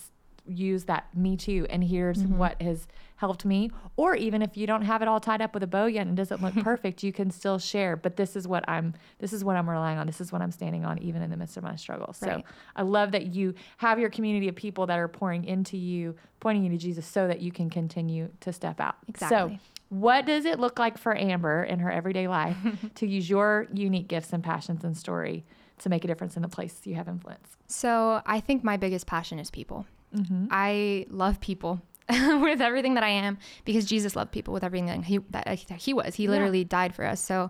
use 0.46 0.84
that 0.86 1.06
me 1.16 1.38
too 1.38 1.66
and 1.70 1.84
here's 1.84 2.24
Mhm. 2.24 2.32
what 2.38 2.62
has 2.62 2.88
helped 3.16 3.46
me 3.46 3.72
or 3.96 4.14
even 4.16 4.42
if 4.42 4.58
you 4.58 4.68
don't 4.68 4.82
have 4.82 5.02
it 5.02 5.08
all 5.08 5.20
tied 5.22 5.42
up 5.42 5.54
with 5.54 5.64
a 5.64 5.68
bow 5.68 5.86
yet 5.86 6.06
and 6.06 6.18
doesn't 6.18 6.42
look 6.42 6.54
perfect 6.64 7.02
you 7.04 7.14
can 7.14 7.32
still 7.32 7.58
share 7.58 7.96
but 7.96 8.18
this 8.18 8.36
is 8.36 8.46
what 8.46 8.68
i'm 8.68 8.94
this 9.20 9.32
is 9.32 9.44
what 9.46 9.56
i'm 9.56 9.70
relying 9.70 9.98
on 9.98 10.06
this 10.06 10.20
is 10.20 10.34
what 10.34 10.42
i'm 10.42 10.52
standing 10.52 10.84
on 10.84 10.98
even 11.00 11.22
in 11.22 11.30
the 11.30 11.38
midst 11.38 11.56
of 11.56 11.64
my 11.64 11.76
struggle 11.78 12.12
so 12.12 12.28
Right. 12.28 12.46
I 12.76 12.82
love 12.82 13.12
that 13.14 13.34
you 13.34 13.54
have 13.78 14.00
your 14.00 14.10
community 14.10 14.50
of 14.50 14.56
people 14.56 14.86
that 14.88 15.00
are 15.00 15.08
pouring 15.08 15.46
into 15.46 15.78
you, 15.78 16.16
pointing 16.40 16.64
you 16.66 16.72
to 16.72 16.78
Jesus 16.78 17.06
so 17.06 17.28
that 17.28 17.40
you 17.40 17.52
can 17.52 17.70
continue 17.70 18.30
to 18.42 18.52
step 18.52 18.82
out. 18.82 18.96
Exactly. 19.08 19.56
So, 19.58 19.60
what 19.90 20.26
does 20.26 20.46
it 20.46 20.60
look 20.60 20.80
like 20.80 20.98
for 20.98 21.16
Amber 21.16 21.64
in 21.64 21.80
her 21.80 21.92
everyday 21.92 22.28
life 22.28 22.58
to 22.96 23.08
use 23.08 23.30
your 23.30 23.68
unique 23.74 24.08
gifts 24.08 24.34
and 24.34 24.44
passions 24.44 24.84
and 24.84 24.98
story 24.98 25.46
to 25.80 25.90
make 25.90 26.04
a 26.04 26.08
difference 26.08 26.36
in 26.36 26.42
the 26.42 26.48
place 26.50 26.82
you 26.86 26.96
have 26.96 27.08
influence? 27.08 27.56
So 27.68 28.22
I 28.26 28.40
think 28.40 28.64
my 28.64 28.76
biggest 28.78 29.06
passion 29.06 29.38
is 29.40 29.52
people. 29.52 29.86
Mm-hmm. 30.16 30.48
I 30.52 31.06
love 31.10 31.40
people 31.40 31.82
with 32.10 32.62
everything 32.62 32.94
that 32.96 33.04
I 33.04 33.10
am 33.10 33.38
because 33.66 33.86
Jesus 33.86 34.16
loved 34.16 34.32
people 34.32 34.54
with 34.54 34.64
everything 34.64 34.88
that 34.88 35.04
he, 35.06 35.20
that 35.32 35.48
he 35.80 35.94
was. 35.94 36.16
He 36.16 36.24
Yeah. 36.26 36.32
literally 36.32 36.64
died 36.64 36.94
for 36.94 37.06
us. 37.06 37.20
So 37.22 37.50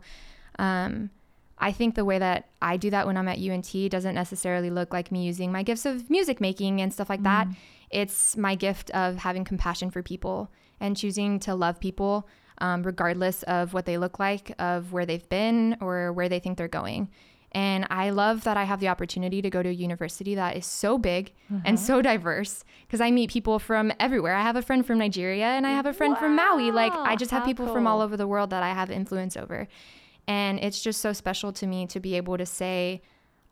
um, 0.59 1.09
I 1.57 1.71
think 1.71 1.95
the 1.95 2.05
way 2.05 2.19
that 2.19 2.49
I 2.61 2.77
do 2.77 2.89
that 2.91 3.05
when 3.07 3.17
I'm 3.17 3.27
at 3.27 3.39
UNT 3.39 3.73
doesn't 3.89 4.15
necessarily 4.15 4.69
look 4.69 4.93
like 4.93 5.11
me 5.11 5.23
using 5.25 5.51
my 5.51 5.63
gifts 5.63 5.85
of 5.85 6.09
music 6.09 6.39
making 6.41 6.81
and 6.81 6.93
stuff 6.93 7.09
like 7.09 7.23
that. 7.23 7.47
It's 7.89 8.35
my 8.37 8.55
gift 8.55 8.89
of 8.91 9.17
having 9.17 9.43
compassion 9.43 9.91
for 9.91 10.01
people 10.01 10.51
and 10.79 10.97
choosing 10.97 11.39
to 11.41 11.55
love 11.55 11.79
people 11.79 12.27
um, 12.59 12.83
regardless 12.83 13.43
of 13.43 13.73
what 13.73 13.85
they 13.85 13.97
look 13.97 14.19
like, 14.19 14.53
of 14.59 14.93
where 14.93 15.05
they've 15.05 15.27
been, 15.27 15.75
or 15.81 16.13
where 16.13 16.29
they 16.29 16.39
think 16.39 16.57
they're 16.57 16.67
going. 16.67 17.09
And 17.53 17.85
I 17.91 18.09
love 18.09 18.45
that 18.45 18.57
I 18.57 18.63
have 18.63 18.79
the 18.79 18.87
opportunity 18.87 19.41
to 19.41 19.49
go 19.49 19.61
to 19.61 19.69
a 19.69 19.73
university 19.73 20.33
that 20.35 20.57
is 20.57 20.65
so 20.65 20.97
big 20.97 21.33
and 21.65 21.79
so 21.79 22.01
diverse 22.01 22.63
because 22.87 22.99
I 22.99 23.11
meet 23.11 23.29
people 23.29 23.59
from 23.59 23.91
everywhere. 23.99 24.33
I 24.33 24.41
have 24.41 24.55
a 24.55 24.63
friend 24.63 24.83
from 24.85 24.97
Nigeria 24.97 25.45
and 25.45 25.67
I 25.67 25.71
have 25.71 25.85
a 25.85 25.93
friend 25.93 26.17
from 26.17 26.35
Maui. 26.35 26.71
Like, 26.71 26.93
I 26.93 27.15
just 27.15 27.29
have 27.29 27.45
people 27.45 27.67
from 27.71 27.85
all 27.85 28.01
over 28.01 28.17
the 28.17 28.27
world 28.27 28.49
that 28.49 28.63
I 28.63 28.73
have 28.73 28.89
influence 28.89 29.37
over. 29.37 29.67
And 30.27 30.59
it's 30.59 30.81
just 30.81 30.99
so 30.99 31.13
special 31.13 31.51
to 31.53 31.67
me 31.67 31.85
to 31.87 31.99
be 31.99 32.15
able 32.15 32.37
to 32.37 32.45
say, 32.45 33.01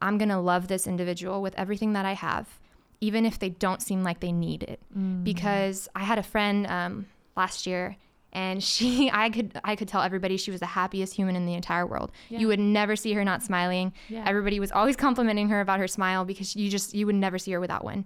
I'm 0.01 0.17
going 0.17 0.29
to 0.29 0.39
love 0.39 0.67
this 0.67 0.87
individual 0.87 1.41
with 1.41 1.53
everything 1.55 1.93
that 1.93 2.05
I 2.05 2.13
have, 2.13 2.59
even 3.01 3.25
if 3.25 3.37
they 3.37 3.49
don't 3.49 3.81
seem 3.81 4.03
like 4.03 4.19
they 4.19 4.31
need 4.31 4.63
it. 4.63 4.79
Mm. 4.97 5.23
Because 5.23 5.87
I 5.95 6.03
had 6.03 6.17
a 6.17 6.23
friend 6.23 6.65
um, 6.67 7.05
last 7.35 7.67
year 7.67 7.97
and 8.33 8.63
she 8.63 9.09
I 9.13 9.29
could 9.29 9.59
I 9.63 9.75
could 9.75 9.87
tell 9.87 10.01
everybody 10.01 10.37
she 10.37 10.51
was 10.51 10.59
the 10.59 10.67
happiest 10.67 11.13
human 11.13 11.35
in 11.35 11.45
the 11.45 11.53
entire 11.53 11.85
world. 11.85 12.11
Yeah. 12.29 12.39
You 12.39 12.47
would 12.47 12.59
never 12.59 12.95
see 12.95 13.13
her 13.13 13.23
not 13.23 13.43
smiling. 13.43 13.93
Yeah. 14.09 14.23
Everybody 14.25 14.59
was 14.59 14.71
always 14.71 14.95
complimenting 14.95 15.49
her 15.49 15.61
about 15.61 15.79
her 15.79 15.87
smile 15.87 16.25
because 16.25 16.55
you 16.55 16.69
just 16.69 16.93
you 16.93 17.05
would 17.05 17.15
never 17.15 17.37
see 17.37 17.51
her 17.51 17.59
without 17.59 17.83
one. 17.83 18.05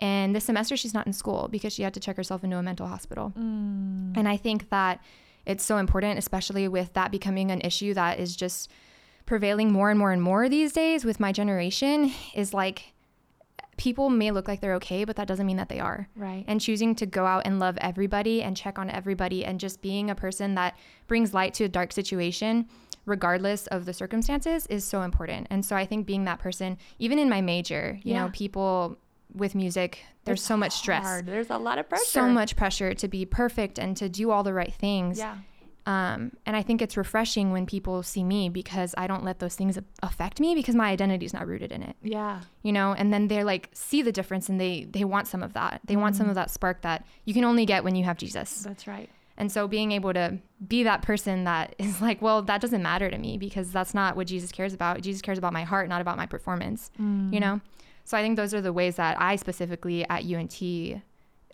And 0.00 0.34
this 0.34 0.44
semester 0.44 0.76
she's 0.76 0.94
not 0.94 1.06
in 1.06 1.12
school 1.12 1.48
because 1.50 1.72
she 1.72 1.82
had 1.82 1.94
to 1.94 2.00
check 2.00 2.16
herself 2.16 2.42
into 2.44 2.56
a 2.56 2.62
mental 2.62 2.86
hospital. 2.86 3.32
Mm. 3.38 4.16
And 4.16 4.28
I 4.28 4.36
think 4.36 4.70
that 4.70 5.00
it's 5.46 5.64
so 5.64 5.78
important, 5.78 6.18
especially 6.18 6.68
with 6.68 6.92
that 6.94 7.10
becoming 7.10 7.50
an 7.50 7.60
issue 7.62 7.94
that 7.94 8.18
is 8.18 8.36
just 8.36 8.70
prevailing 9.26 9.72
more 9.72 9.90
and 9.90 9.98
more 9.98 10.12
and 10.12 10.22
more 10.22 10.48
these 10.48 10.72
days 10.72 11.04
with 11.04 11.20
my 11.20 11.32
generation 11.32 12.12
is 12.34 12.52
like 12.52 12.92
people 13.80 14.10
may 14.10 14.30
look 14.30 14.46
like 14.46 14.60
they're 14.60 14.74
okay, 14.74 15.04
but 15.04 15.16
that 15.16 15.26
doesn't 15.26 15.46
mean 15.46 15.56
that 15.56 15.70
they 15.70 15.80
are. 15.80 16.06
Right. 16.14 16.44
And 16.46 16.60
choosing 16.60 16.94
to 16.96 17.06
go 17.06 17.24
out 17.24 17.46
and 17.46 17.58
love 17.58 17.78
everybody 17.80 18.42
and 18.42 18.54
check 18.54 18.78
on 18.78 18.90
everybody 18.90 19.42
and 19.42 19.58
just 19.58 19.80
being 19.80 20.10
a 20.10 20.14
person 20.14 20.54
that 20.56 20.76
brings 21.06 21.32
light 21.32 21.54
to 21.54 21.64
a 21.64 21.68
dark 21.68 21.90
situation 21.92 22.68
regardless 23.06 23.66
of 23.68 23.86
the 23.86 23.94
circumstances 23.94 24.66
is 24.66 24.84
so 24.84 25.00
important. 25.00 25.46
And 25.50 25.64
so 25.64 25.74
I 25.74 25.86
think 25.86 26.04
being 26.06 26.26
that 26.26 26.38
person, 26.38 26.76
even 26.98 27.18
in 27.18 27.30
my 27.30 27.40
major, 27.40 27.98
you 28.04 28.12
Yeah. 28.12 28.24
know, 28.26 28.30
people 28.32 28.98
with 29.34 29.54
music, 29.54 30.04
there's 30.24 30.40
It's 30.40 30.46
so 30.46 30.56
much 30.58 30.72
stress. 30.72 31.02
hard. 31.02 31.24
There's 31.26 31.48
a 31.48 31.56
lot 31.56 31.78
of 31.78 31.88
pressure. 31.88 32.04
So 32.04 32.28
much 32.28 32.56
pressure 32.56 32.92
to 32.92 33.08
be 33.08 33.24
perfect 33.24 33.78
and 33.78 33.96
to 33.96 34.08
do 34.10 34.30
all 34.30 34.42
the 34.42 34.52
right 34.52 34.74
things. 34.74 35.18
Yeah. 35.18 35.38
Um, 35.86 36.32
and 36.46 36.54
I 36.56 36.62
think 36.62 36.82
it's 36.82 36.96
refreshing 36.96 37.52
when 37.52 37.64
people 37.66 38.02
see 38.02 38.22
me 38.22 38.48
because 38.48 38.94
I 38.98 39.06
don't 39.06 39.24
let 39.24 39.38
those 39.38 39.56
things 39.56 39.78
affect 40.02 40.38
me 40.38 40.54
because 40.54 40.74
my 40.74 40.90
identity 40.90 41.24
is 41.26 41.32
not 41.32 41.46
rooted 41.46 41.72
in 41.72 41.82
it, 41.82 41.96
Yeah. 42.02 42.40
you 42.62 42.70
know. 42.72 42.92
And 42.92 43.12
then 43.12 43.28
they're 43.28 43.44
like 43.44 43.70
see 43.72 44.02
the 44.02 44.12
difference 44.12 44.48
and 44.48 44.60
they 44.60 44.84
they 44.84 45.04
want 45.04 45.26
some 45.26 45.42
of 45.42 45.54
that. 45.54 45.80
They 45.86 45.96
want 45.96 46.16
some 46.16 46.26
Mhm. 46.26 46.30
of 46.30 46.34
that 46.36 46.50
spark 46.50 46.82
that 46.82 47.04
you 47.24 47.32
can 47.34 47.44
only 47.44 47.64
get 47.66 47.82
when 47.82 47.94
you 47.94 48.04
have 48.04 48.18
Jesus. 48.18 48.62
That's 48.62 48.86
right. 48.86 49.08
And 49.38 49.50
so 49.50 49.66
being 49.66 49.90
able 49.92 50.12
to 50.12 50.38
be 50.68 50.82
that 50.82 51.00
person 51.00 51.44
that 51.44 51.74
is 51.78 52.02
like, 52.02 52.20
well, 52.20 52.42
that 52.42 52.60
doesn't 52.60 52.82
matter 52.82 53.10
to 53.10 53.16
me 53.16 53.38
because 53.38 53.72
that's 53.72 53.94
not 53.94 54.16
what 54.16 54.26
Jesus 54.26 54.52
cares 54.52 54.74
about. 54.74 55.00
Jesus 55.00 55.22
cares 55.22 55.38
about 55.38 55.54
my 55.54 55.62
heart, 55.64 55.88
not 55.88 56.02
about 56.02 56.18
my 56.18 56.26
performance, 56.26 56.90
Mm. 57.00 57.32
you 57.32 57.40
know? 57.40 57.60
So 58.04 58.18
I 58.18 58.22
think 58.22 58.36
those 58.36 58.52
are 58.52 58.60
the 58.60 58.72
ways 58.72 58.96
that 58.96 59.18
I 59.20 59.36
specifically 59.36 60.06
at 60.10 60.24
UNT 60.24 61.00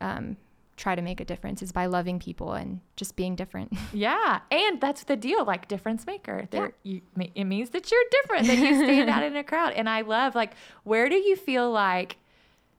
um, 0.01 0.37
try 0.77 0.95
to 0.95 1.03
make 1.03 1.21
a 1.21 1.25
difference 1.25 1.63
is 1.63 1.73
by 1.73 1.87
loving 1.87 2.19
people 2.19 2.53
and 2.53 2.81
just 2.97 3.17
being 3.17 3.35
different. 3.35 3.73
Yeah, 3.93 4.41
and 4.51 4.81
that's 4.81 5.05
the 5.05 5.17
deal. 5.17 5.45
Like 5.45 5.69
difference 5.69 6.07
maker. 6.07 6.47
There, 6.51 6.73
you, 6.83 7.01
it 7.35 7.45
means 7.45 7.71
that 7.71 7.91
you're 7.91 8.05
different. 8.11 8.47
That 8.47 8.59
you 8.59 8.75
stand 8.75 9.09
out 9.09 9.23
in 9.29 9.37
a 9.37 9.45
crowd. 9.45 9.73
And 9.73 9.89
I 9.89 10.03
love 10.03 10.35
like, 10.35 10.53
where 10.85 11.09
do 11.09 11.17
you 11.17 11.35
feel 11.35 11.71
like? 11.71 12.19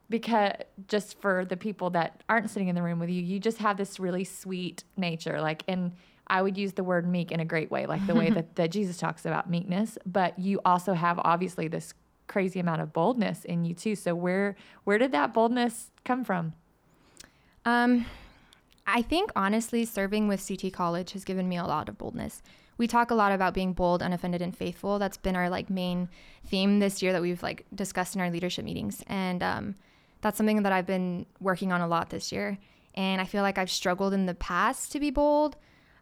Because 0.10 0.54
just 0.88 1.20
for 1.20 1.44
the 1.44 1.58
people 1.58 1.89
that 1.92 2.24
aren't 2.30 2.50
sitting 2.51 2.68
in 2.68 2.75
the 2.75 2.84
room 2.84 3.00
with 3.00 3.10
you, 3.10 3.22
you 3.22 3.39
just 3.39 3.58
have 3.58 3.77
this 3.77 4.00
really 4.00 4.24
sweet 4.24 4.84
nature. 4.96 5.42
Like, 5.42 5.63
and 5.68 5.94
I 6.27 6.42
would 6.42 6.58
use 6.58 6.74
the 6.74 6.84
word 6.84 7.08
meek 7.08 7.32
in 7.32 7.39
a 7.39 7.46
great 7.46 7.72
way, 7.72 7.88
like 7.88 8.06
the 8.06 8.16
way 8.16 8.30
that, 8.30 8.56
that 8.58 8.72
Jesus 8.72 8.98
talks 8.98 9.25
about 9.25 9.50
meekness. 9.50 9.98
But 10.06 10.38
you 10.38 10.60
also 10.63 10.94
have 10.94 11.20
obviously 11.20 11.68
this 11.68 11.94
crazy 12.27 12.60
amount 12.60 12.82
of 12.82 12.94
boldness 12.94 13.44
in 13.46 13.66
you 13.66 13.74
too. 13.74 13.96
So 13.96 14.13
where 14.13 14.56
where 14.84 14.98
did 14.98 15.12
that 15.13 15.34
boldness 15.34 15.92
come 16.06 16.24
from? 16.24 16.54
Um, 17.68 18.06
I 18.88 19.02
think 19.02 19.30
honestly, 19.36 19.84
serving 19.84 20.30
with 20.30 20.46
CT 20.48 20.72
College 20.72 21.12
has 21.12 21.26
given 21.26 21.50
me 21.50 21.58
a 21.58 21.66
lot 21.66 21.90
of 21.90 21.98
boldness. 21.98 22.42
We 22.78 22.88
talk 22.88 23.12
a 23.12 23.16
lot 23.16 23.34
about 23.34 23.54
being 23.54 23.74
bold, 23.74 24.02
unoffended, 24.02 24.42
and 24.42 24.56
faithful. 24.56 25.00
That's 25.00 25.18
been 25.18 25.36
our 25.36 25.50
like 25.50 25.70
main 25.70 26.08
theme 26.46 26.80
this 26.80 27.04
year 27.04 27.12
that 27.12 27.22
we've 27.22 27.44
like 27.44 27.66
discussed 27.76 28.16
in 28.16 28.22
our 28.22 28.32
leadership 28.32 28.64
meetings, 28.64 29.04
and 29.08 29.44
um, 29.44 29.76
that's 30.22 30.38
something 30.38 30.64
that 30.64 30.72
I've 30.72 30.86
been 30.86 31.26
working 31.42 31.74
on 31.74 31.82
a 31.82 31.88
lot 31.88 32.10
this 32.10 32.32
year. 32.32 32.58
And 32.96 33.20
I 33.20 33.26
feel 33.26 33.42
like 33.44 33.58
I've 33.58 33.70
struggled 33.70 34.14
in 34.14 34.28
the 34.28 34.34
past 34.34 34.94
to 34.94 35.00
be 35.02 35.12
bold, 35.12 35.58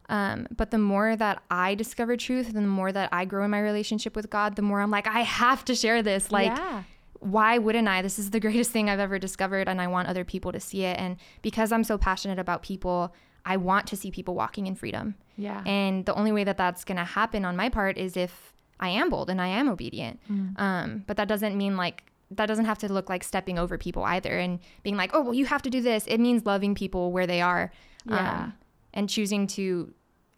um, 0.08 0.48
but 0.56 0.70
the 0.70 0.78
more 0.78 1.16
that 1.16 1.42
I 1.50 1.74
discover 1.74 2.16
truth, 2.16 2.48
and 2.48 2.58
the 2.58 2.62
more 2.62 2.92
that 2.92 3.10
I 3.12 3.26
grow 3.26 3.44
in 3.44 3.50
my 3.50 3.60
relationship 3.60 4.16
with 4.16 4.30
God, 4.30 4.56
the 4.56 4.62
more 4.62 4.82
I'm 4.82 4.92
like, 4.92 5.08
I 5.08 5.22
have 5.22 5.66
to 5.66 5.74
share 5.76 6.04
this. 6.04 6.32
Like, 6.32 6.56
yeah. 6.56 6.84
Why 7.26 7.58
wouldn't 7.58 7.88
I? 7.88 8.02
This 8.02 8.20
is 8.20 8.30
the 8.30 8.40
greatest 8.46 8.72
thing 8.72 8.90
I've 8.90 9.00
ever 9.00 9.20
discovered, 9.20 9.68
and 9.68 9.82
I 9.82 9.88
want 9.88 10.08
other 10.08 10.24
people 10.24 10.52
to 10.52 10.60
see 10.60 10.84
it. 10.84 10.98
And 11.00 11.18
because 11.42 11.72
I'm 11.72 11.84
so 11.84 11.98
passionate 11.98 12.40
about 12.40 12.62
people, 12.62 13.14
I 13.46 13.58
want 13.58 13.88
to 13.88 13.96
see 13.96 14.12
people 14.12 14.36
walking 14.36 14.68
in 14.68 14.76
freedom. 14.76 15.16
Yeah. 15.38 15.64
And 15.66 16.06
the 16.06 16.14
only 16.14 16.32
way 16.32 16.44
that 16.44 16.58
that's 16.58 16.84
going 16.84 16.98
to 16.98 17.04
happen 17.04 17.44
on 17.44 17.56
my 17.56 17.70
part 17.70 17.98
is 17.98 18.16
if 18.16 18.54
I 18.80 18.90
am 18.90 19.10
bold 19.10 19.30
and 19.30 19.42
I 19.42 19.48
am 19.48 19.70
obedient. 19.70 20.20
Mm. 20.32 20.60
Um, 20.60 21.04
but 21.08 21.18
that 21.18 21.28
doesn't 21.28 21.56
mean 21.58 21.78
like, 21.78 22.04
that 22.32 22.48
doesn't 22.48 22.66
have 22.66 22.80
to 22.80 22.92
look 22.92 23.10
like 23.10 23.24
stepping 23.24 23.60
over 23.60 23.78
people 23.78 24.04
either 24.04 24.38
and 24.38 24.60
being 24.84 24.98
like, 24.98 25.12
oh, 25.14 25.22
well, 25.22 25.34
you 25.34 25.46
have 25.46 25.62
to 25.64 25.70
do 25.70 25.82
this. 25.82 26.06
It 26.08 26.20
means 26.20 26.46
loving 26.46 26.74
people 26.74 27.12
where 27.12 27.28
they 27.28 27.42
are. 27.42 27.72
Yeah. 28.06 28.44
Um, 28.44 28.54
and 28.94 29.10
choosing 29.10 29.48
to, 29.48 29.94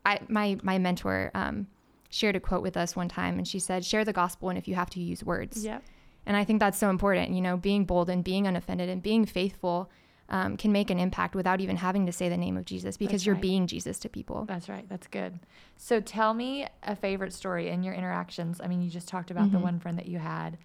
I, 0.06 0.20
my, 0.27 0.58
my 0.63 0.77
mentor, 0.79 1.32
um, 1.34 1.67
shared 2.10 2.36
a 2.36 2.39
quote 2.39 2.62
with 2.62 2.77
us 2.77 2.96
one 2.96 3.08
time 3.08 3.38
and 3.38 3.48
she 3.48 3.60
said, 3.60 3.86
share 3.86 4.03
the 4.03 4.13
gospel. 4.13 4.50
And 4.50 4.58
if 4.58 4.67
you 4.67 4.75
have 4.75 4.89
to 4.91 5.00
use 5.00 5.24
words, 5.24 5.63
Yep. 5.63 5.84
And 6.28 6.38
I 6.38 6.44
think 6.44 6.60
that's 6.60 6.78
so 6.78 6.90
important. 6.92 7.32
You 7.32 7.42
know, 7.42 7.58
being 7.58 7.86
bold 7.86 8.10
and 8.10 8.24
being 8.24 8.46
unoffended 8.46 8.90
and 8.90 9.02
being 9.02 9.26
faithful 9.26 9.90
um, 10.30 10.58
can 10.58 10.72
make 10.74 10.90
an 10.90 11.00
impact 11.00 11.36
without 11.36 11.62
even 11.62 11.78
having 11.78 12.06
to 12.06 12.12
say 12.12 12.28
the 12.30 12.36
name 12.38 12.58
of 12.58 12.66
Jesus 12.66 12.98
because 12.98 13.14
That's 13.14 13.26
you're 13.26 13.36
right. 13.36 13.42
being 13.42 13.66
Jesus 13.66 13.98
to 14.00 14.10
people. 14.10 14.44
That's 14.46 14.68
right. 14.68 14.86
That's 14.90 15.08
good. 15.08 15.40
So 15.78 16.02
tell 16.02 16.34
me 16.34 16.68
a 16.84 16.96
favorite 16.98 17.32
story 17.34 17.70
in 17.70 17.82
your 17.82 17.94
interactions. 17.94 18.60
I 18.62 18.68
mean, 18.68 18.82
you 18.82 18.90
just 18.90 19.08
talked 19.08 19.32
about 19.32 19.52
the 19.54 19.58
Mhm. 19.58 19.62
one 19.64 19.80
friend 19.80 19.98
that 19.98 20.08
you 20.08 20.20
had 20.20 20.58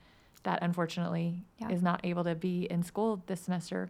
that 0.42 0.58
unfortunately 0.62 1.44
Yeah. 1.60 1.68
is 1.70 1.80
not 1.80 2.00
able 2.04 2.24
to 2.24 2.34
be 2.34 2.64
in 2.64 2.82
school 2.82 3.22
this 3.26 3.40
semester. 3.42 3.88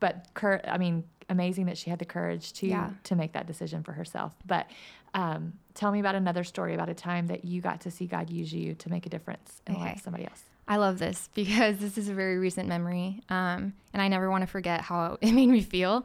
But 0.00 0.26
cur- 0.34 0.60
I 0.66 0.78
mean, 0.78 1.04
amazing 1.28 1.66
that 1.66 1.78
she 1.78 1.90
had 1.90 1.98
the 2.00 2.04
courage 2.04 2.52
to 2.54 2.66
Yeah. 2.66 2.90
to 3.04 3.14
make 3.14 3.32
that 3.34 3.46
decision 3.46 3.84
for 3.84 3.92
herself. 3.92 4.34
But 4.46 4.68
um, 5.14 5.52
tell 5.74 5.92
me 5.92 6.00
about 6.00 6.16
another 6.16 6.42
story 6.42 6.74
about 6.74 6.88
a 6.88 6.94
time 6.94 7.28
that 7.28 7.44
you 7.44 7.60
got 7.60 7.80
to 7.82 7.90
see 7.90 8.06
God 8.06 8.30
use 8.30 8.52
you 8.52 8.74
to 8.74 8.90
make 8.90 9.06
a 9.06 9.08
difference 9.08 9.62
in 9.66 9.74
the 9.74 9.78
life 9.78 9.96
of 9.96 10.02
somebody 10.02 10.24
else. 10.26 10.42
I 10.68 10.76
love 10.76 10.98
this 10.98 11.28
because 11.34 11.78
this 11.78 11.96
is 11.98 12.08
a 12.08 12.14
very 12.14 12.38
recent 12.38 12.68
memory, 12.68 13.22
um, 13.28 13.72
and 13.92 14.00
I 14.02 14.08
never 14.08 14.30
want 14.30 14.42
to 14.42 14.46
forget 14.46 14.82
how 14.82 15.18
it 15.22 15.32
made 15.32 15.48
me 15.48 15.62
feel. 15.62 16.04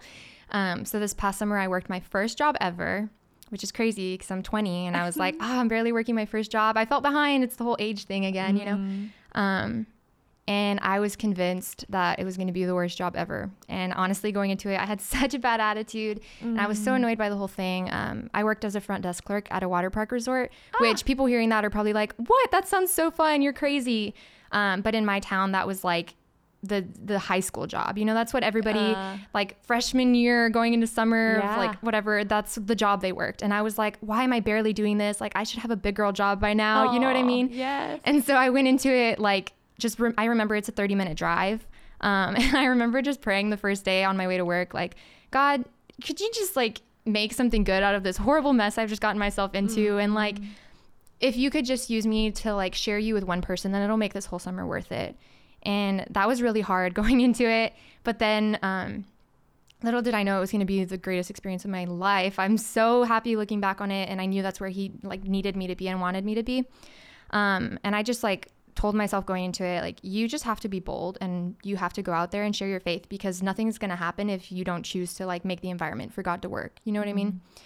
Um, 0.51 0.85
so 0.85 0.99
this 0.99 1.13
past 1.13 1.37
summer, 1.39 1.57
I 1.57 1.67
worked 1.67 1.89
my 1.89 1.99
first 1.99 2.37
job 2.37 2.55
ever, 2.61 3.09
which 3.49 3.63
is 3.63 3.71
crazy 3.71 4.13
because 4.15 4.31
I'm 4.31 4.41
20, 4.43 4.87
and 4.87 4.95
I 4.95 5.05
was 5.05 5.17
like, 5.17 5.35
oh, 5.35 5.39
I'm 5.59 5.67
barely 5.67 5.91
working 5.91 6.15
my 6.15 6.25
first 6.25 6.51
job. 6.51 6.77
I 6.77 6.85
felt 6.85 7.03
behind. 7.03 7.43
It's 7.43 7.55
the 7.57 7.63
whole 7.63 7.77
age 7.79 8.05
thing 8.05 8.25
again, 8.25 8.57
you 8.57 8.65
know. 8.65 8.75
Mhm. 8.75 9.09
Um, 9.35 9.87
and 10.47 10.79
I 10.81 10.99
was 10.99 11.15
convinced 11.15 11.85
that 11.89 12.19
it 12.19 12.25
was 12.25 12.35
going 12.35 12.47
to 12.47 12.53
be 12.53 12.65
the 12.65 12.75
worst 12.75 12.97
job 12.97 13.15
ever. 13.15 13.49
And 13.69 13.93
honestly, 13.93 14.31
going 14.33 14.51
into 14.51 14.69
it, 14.69 14.77
I 14.77 14.85
had 14.85 14.99
such 15.15 15.33
a 15.33 15.39
bad 15.39 15.61
attitude, 15.61 16.19
and 16.41 16.59
I 16.59 16.67
was 16.67 16.83
so 16.83 16.93
annoyed 16.95 17.17
by 17.17 17.29
the 17.29 17.35
whole 17.37 17.47
thing. 17.47 17.89
Um, 17.91 18.29
I 18.33 18.43
worked 18.43 18.65
as 18.65 18.75
a 18.75 18.81
front 18.81 19.03
desk 19.03 19.23
clerk 19.23 19.47
at 19.51 19.63
a 19.63 19.69
water 19.69 19.89
park 19.89 20.11
resort, 20.11 20.51
which 20.79 21.05
people 21.05 21.25
hearing 21.25 21.49
that 21.49 21.63
are 21.63 21.69
probably 21.69 21.93
like, 21.93 22.13
"What? 22.17 22.51
That 22.51 22.67
sounds 22.67 22.91
so 22.91 23.09
fun! 23.11 23.41
You're 23.41 23.53
crazy." 23.53 24.13
Um, 24.51 24.81
but 24.81 24.93
in 24.95 25.05
my 25.05 25.19
town, 25.19 25.53
that 25.53 25.65
was 25.65 25.83
like 25.83 26.15
the 26.61 26.85
the 27.03 27.19
high 27.19 27.39
school 27.41 27.65
job. 27.67 27.97
You 27.97 28.05
know, 28.05 28.13
that's 28.13 28.33
what 28.33 28.43
everybody 28.43 28.79
Uh. 28.79 29.17
like 29.33 29.61
freshman 29.65 30.13
year 30.15 30.49
going 30.49 30.73
into 30.73 30.87
summer, 30.87 31.39
Yeah. 31.43 31.57
like 31.57 31.75
whatever. 31.79 32.23
That's 32.23 32.55
the 32.55 32.75
job 32.75 33.01
they 33.01 33.11
worked, 33.11 33.41
and 33.41 33.53
I 33.53 33.61
was 33.61 33.77
like, 33.77 33.97
"Why 34.01 34.23
am 34.23 34.31
I 34.33 34.39
barely 34.41 34.73
doing 34.73 34.97
this? 34.97 35.19
Like, 35.21 35.33
I 35.35 35.43
should 35.43 35.59
have 35.59 35.71
a 35.71 35.75
big 35.75 35.95
girl 35.95 36.11
job 36.11 36.39
by 36.39 36.53
now." 36.53 36.93
You 36.93 36.99
know 36.99 37.07
what 37.07 37.15
I 37.17 37.23
mean? 37.23 37.49
Yes. 37.51 37.99
And 38.05 38.23
so 38.23 38.35
I 38.35 38.49
went 38.49 38.67
into 38.67 38.89
it 38.89 39.19
like 39.19 39.53
just 39.83 39.99
rem- 39.99 40.15
I 40.17 40.25
remember 40.25 40.55
it's 40.55 40.69
a 40.69 40.71
30 40.71 40.95
minute 40.95 41.15
drive. 41.15 41.67
Um, 42.01 42.35
and 42.39 42.57
I 42.57 42.65
remember 42.65 43.03
just 43.03 43.21
praying 43.21 43.51
the 43.51 43.57
first 43.57 43.85
day 43.85 44.03
on 44.03 44.17
my 44.17 44.27
way 44.27 44.37
to 44.37 44.45
work, 44.45 44.73
like, 44.73 44.95
God, 45.29 45.63
could 46.03 46.19
you 46.19 46.31
just 46.33 46.55
like 46.55 46.81
make 47.05 47.33
something 47.33 47.63
good 47.63 47.83
out 47.83 47.93
of 47.93 48.03
this 48.03 48.17
horrible 48.17 48.53
mess 48.53 48.77
I've 48.77 48.89
just 48.89 49.01
gotten 49.01 49.19
myself 49.19 49.53
into? 49.53 49.99
And 49.99 50.15
like, 50.15 50.37
if 51.19 51.37
you 51.37 51.49
could 51.49 51.65
just 51.65 51.89
use 51.89 52.07
me 52.07 52.31
to 52.31 52.55
like 52.55 52.73
share 52.73 52.97
you 52.97 53.13
with 53.13 53.23
one 53.23 53.41
person, 53.41 53.71
then 53.71 53.81
it'll 53.81 53.97
make 53.97 54.13
this 54.13 54.25
whole 54.25 54.39
summer 54.39 54.65
worth 54.65 54.91
it. 54.91 55.15
And 55.61 56.05
that 56.09 56.27
was 56.27 56.41
really 56.41 56.61
hard 56.61 56.93
going 57.01 57.21
into 57.21 57.47
it. 57.49 57.73
But 58.03 58.19
then, 58.19 58.57
um, 58.63 59.05
little 59.81 60.01
did 60.01 60.13
I 60.13 60.23
know 60.23 60.37
it 60.37 60.39
was 60.39 60.51
going 60.51 60.59
to 60.59 60.65
be 60.65 60.85
the 60.85 60.97
greatest 60.97 61.29
experience 61.29 61.65
of 61.65 61.71
my 61.71 61.83
life. 61.83 62.39
I'm 62.39 62.57
so 62.57 63.03
happy 63.03 63.35
looking 63.35 63.59
back 63.59 63.81
on 63.81 63.91
it. 63.91 64.09
And 64.09 64.21
I 64.21 64.25
knew 64.25 64.41
that's 64.41 64.59
where 64.59 64.69
he 64.69 64.91
like 65.03 65.23
needed 65.23 65.57
me 65.57 65.67
to 65.67 65.75
be 65.75 65.89
and 65.89 65.99
wanted 65.99 66.23
me 66.23 66.35
to 66.35 66.43
be. 66.43 66.65
Um, 67.31 67.79
and 67.83 67.95
I 67.95 68.03
just 68.03 68.23
like 68.23 68.49
told 68.75 68.95
myself 68.95 69.25
going 69.25 69.45
into 69.45 69.63
it, 69.63 69.81
like, 69.81 69.99
you 70.01 70.27
just 70.27 70.43
have 70.43 70.59
to 70.61 70.69
be 70.69 70.79
bold 70.79 71.17
and 71.21 71.55
you 71.63 71.77
have 71.77 71.93
to 71.93 72.01
go 72.01 72.11
out 72.11 72.31
there 72.31 72.43
and 72.43 72.55
share 72.55 72.67
your 72.67 72.79
faith 72.79 73.07
because 73.09 73.41
nothing's 73.41 73.77
going 73.77 73.89
to 73.89 73.95
happen 73.95 74.29
if 74.29 74.51
you 74.51 74.63
don't 74.63 74.83
choose 74.83 75.13
to 75.15 75.25
like 75.25 75.45
make 75.45 75.61
the 75.61 75.69
environment 75.69 76.13
for 76.13 76.23
God 76.23 76.41
to 76.41 76.49
work. 76.49 76.79
You 76.83 76.91
know 76.91 76.99
what 76.99 77.09
I 77.09 77.13
mean? 77.13 77.33
Mm-hmm. 77.33 77.63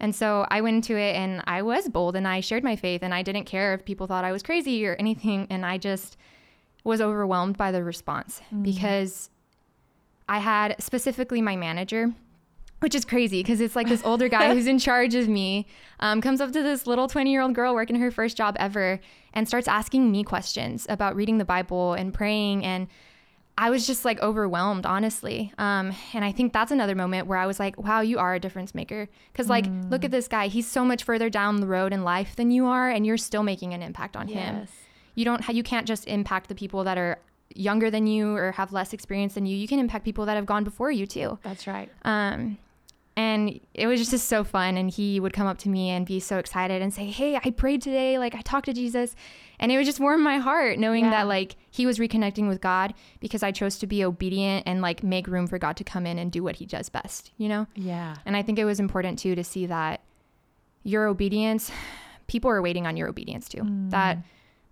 And 0.00 0.14
so 0.14 0.46
I 0.50 0.60
went 0.60 0.76
into 0.76 0.96
it 0.96 1.16
and 1.16 1.42
I 1.46 1.62
was 1.62 1.88
bold 1.88 2.14
and 2.14 2.26
I 2.26 2.40
shared 2.40 2.62
my 2.62 2.76
faith 2.76 3.02
and 3.02 3.12
I 3.12 3.22
didn't 3.22 3.44
care 3.44 3.74
if 3.74 3.84
people 3.84 4.06
thought 4.06 4.24
I 4.24 4.32
was 4.32 4.42
crazy 4.42 4.86
or 4.86 4.94
anything. 4.98 5.46
And 5.50 5.66
I 5.66 5.78
just 5.78 6.16
was 6.84 7.00
overwhelmed 7.00 7.56
by 7.56 7.72
the 7.72 7.82
response 7.82 8.40
mm. 8.54 8.62
because 8.62 9.30
I 10.28 10.38
had 10.38 10.76
specifically 10.78 11.42
my 11.42 11.56
manager, 11.56 12.12
which 12.80 12.94
is 12.94 13.04
crazy 13.04 13.42
because 13.42 13.60
it's 13.60 13.76
like 13.76 13.88
this 13.88 14.02
older 14.04 14.28
guy 14.28 14.52
who's 14.54 14.66
in 14.66 14.78
charge 14.78 15.14
of 15.14 15.28
me, 15.28 15.66
um, 16.00 16.20
comes 16.20 16.40
up 16.40 16.52
to 16.52 16.62
this 16.62 16.86
little 16.86 17.08
20 17.08 17.30
year 17.30 17.42
old 17.42 17.54
girl 17.54 17.74
working 17.74 17.96
her 17.96 18.10
first 18.10 18.36
job 18.36 18.56
ever 18.58 19.00
and 19.34 19.46
starts 19.48 19.68
asking 19.68 20.10
me 20.10 20.24
questions 20.24 20.86
about 20.88 21.16
reading 21.16 21.38
the 21.38 21.44
Bible 21.44 21.94
and 21.94 22.14
praying. 22.14 22.64
And 22.64 22.88
I 23.56 23.70
was 23.70 23.86
just 23.86 24.04
like 24.04 24.20
overwhelmed, 24.20 24.86
honestly. 24.86 25.52
Um, 25.58 25.92
and 26.14 26.24
I 26.24 26.30
think 26.30 26.52
that's 26.52 26.70
another 26.70 26.94
moment 26.94 27.26
where 27.26 27.38
I 27.38 27.46
was 27.46 27.58
like, 27.58 27.76
wow, 27.76 28.00
you 28.00 28.18
are 28.18 28.34
a 28.34 28.40
difference 28.40 28.72
maker. 28.74 29.08
Because, 29.32 29.48
like, 29.48 29.66
look 29.90 30.04
at 30.04 30.12
this 30.12 30.28
guy. 30.28 30.46
He's 30.46 30.68
so 30.68 30.84
much 30.84 31.02
further 31.02 31.28
down 31.28 31.56
the 31.56 31.66
road 31.66 31.92
in 31.92 32.04
life 32.04 32.36
than 32.36 32.52
you 32.52 32.66
are, 32.66 32.88
and 32.88 33.04
you're 33.04 33.16
still 33.16 33.42
making 33.42 33.74
an 33.74 33.82
impact 33.82 34.16
on 34.16 34.28
him 34.28 34.68
you 35.18 35.24
don't 35.24 35.42
ha- 35.42 35.52
you 35.52 35.64
can't 35.64 35.86
just 35.86 36.06
impact 36.06 36.48
the 36.48 36.54
people 36.54 36.84
that 36.84 36.96
are 36.96 37.18
younger 37.54 37.90
than 37.90 38.06
you 38.06 38.36
or 38.36 38.52
have 38.52 38.72
less 38.72 38.92
experience 38.92 39.34
than 39.34 39.46
you 39.46 39.56
you 39.56 39.66
can 39.66 39.80
impact 39.80 40.04
people 40.04 40.24
that 40.26 40.36
have 40.36 40.46
gone 40.46 40.62
before 40.62 40.92
you 40.92 41.06
too 41.06 41.38
That's 41.42 41.66
right. 41.66 41.90
um 42.04 42.56
and 43.18 43.58
it 43.74 43.86
was 43.88 44.08
just 44.08 44.28
so 44.28 44.44
fun 44.44 44.76
and 44.76 44.90
he 44.90 45.18
would 45.18 45.32
come 45.32 45.46
up 45.46 45.58
to 45.58 45.68
me 45.68 45.90
and 45.90 46.06
be 46.06 46.20
so 46.20 46.38
excited 46.38 46.80
and 46.80 46.94
say 46.94 47.06
hey 47.06 47.38
i 47.44 47.50
prayed 47.50 47.82
today 47.82 48.18
like 48.18 48.34
i 48.34 48.40
talked 48.42 48.66
to 48.66 48.72
jesus 48.72 49.16
and 49.58 49.72
it 49.72 49.76
would 49.76 49.84
just 49.86 49.98
warm 49.98 50.22
my 50.22 50.38
heart 50.38 50.78
knowing 50.78 51.04
Yeah. 51.04 51.10
that 51.10 51.26
like 51.26 51.56
he 51.70 51.84
was 51.84 51.98
reconnecting 51.98 52.46
with 52.48 52.60
god 52.60 52.94
because 53.20 53.42
i 53.42 53.50
chose 53.50 53.78
to 53.80 53.86
be 53.86 54.04
obedient 54.04 54.66
and 54.66 54.80
like 54.80 55.02
make 55.02 55.26
room 55.26 55.46
for 55.48 55.58
god 55.58 55.76
to 55.78 55.84
come 55.84 56.06
in 56.06 56.18
and 56.18 56.30
do 56.30 56.42
what 56.42 56.56
he 56.56 56.66
does 56.66 56.88
best 56.88 57.32
you 57.36 57.48
know 57.48 57.66
Yeah. 57.74 58.16
and 58.24 58.36
I 58.36 58.42
think 58.42 58.58
it 58.58 58.64
was 58.64 58.78
important 58.80 59.18
too 59.18 59.34
to 59.34 59.42
see 59.44 59.66
that 59.66 60.00
your 60.84 61.06
obedience, 61.06 61.70
people 62.28 62.50
are 62.50 62.62
waiting 62.62 62.86
on 62.86 62.96
your 62.96 63.08
obedience 63.08 63.48
too. 63.48 63.58
Mm. 63.58 63.90
That 63.90 64.18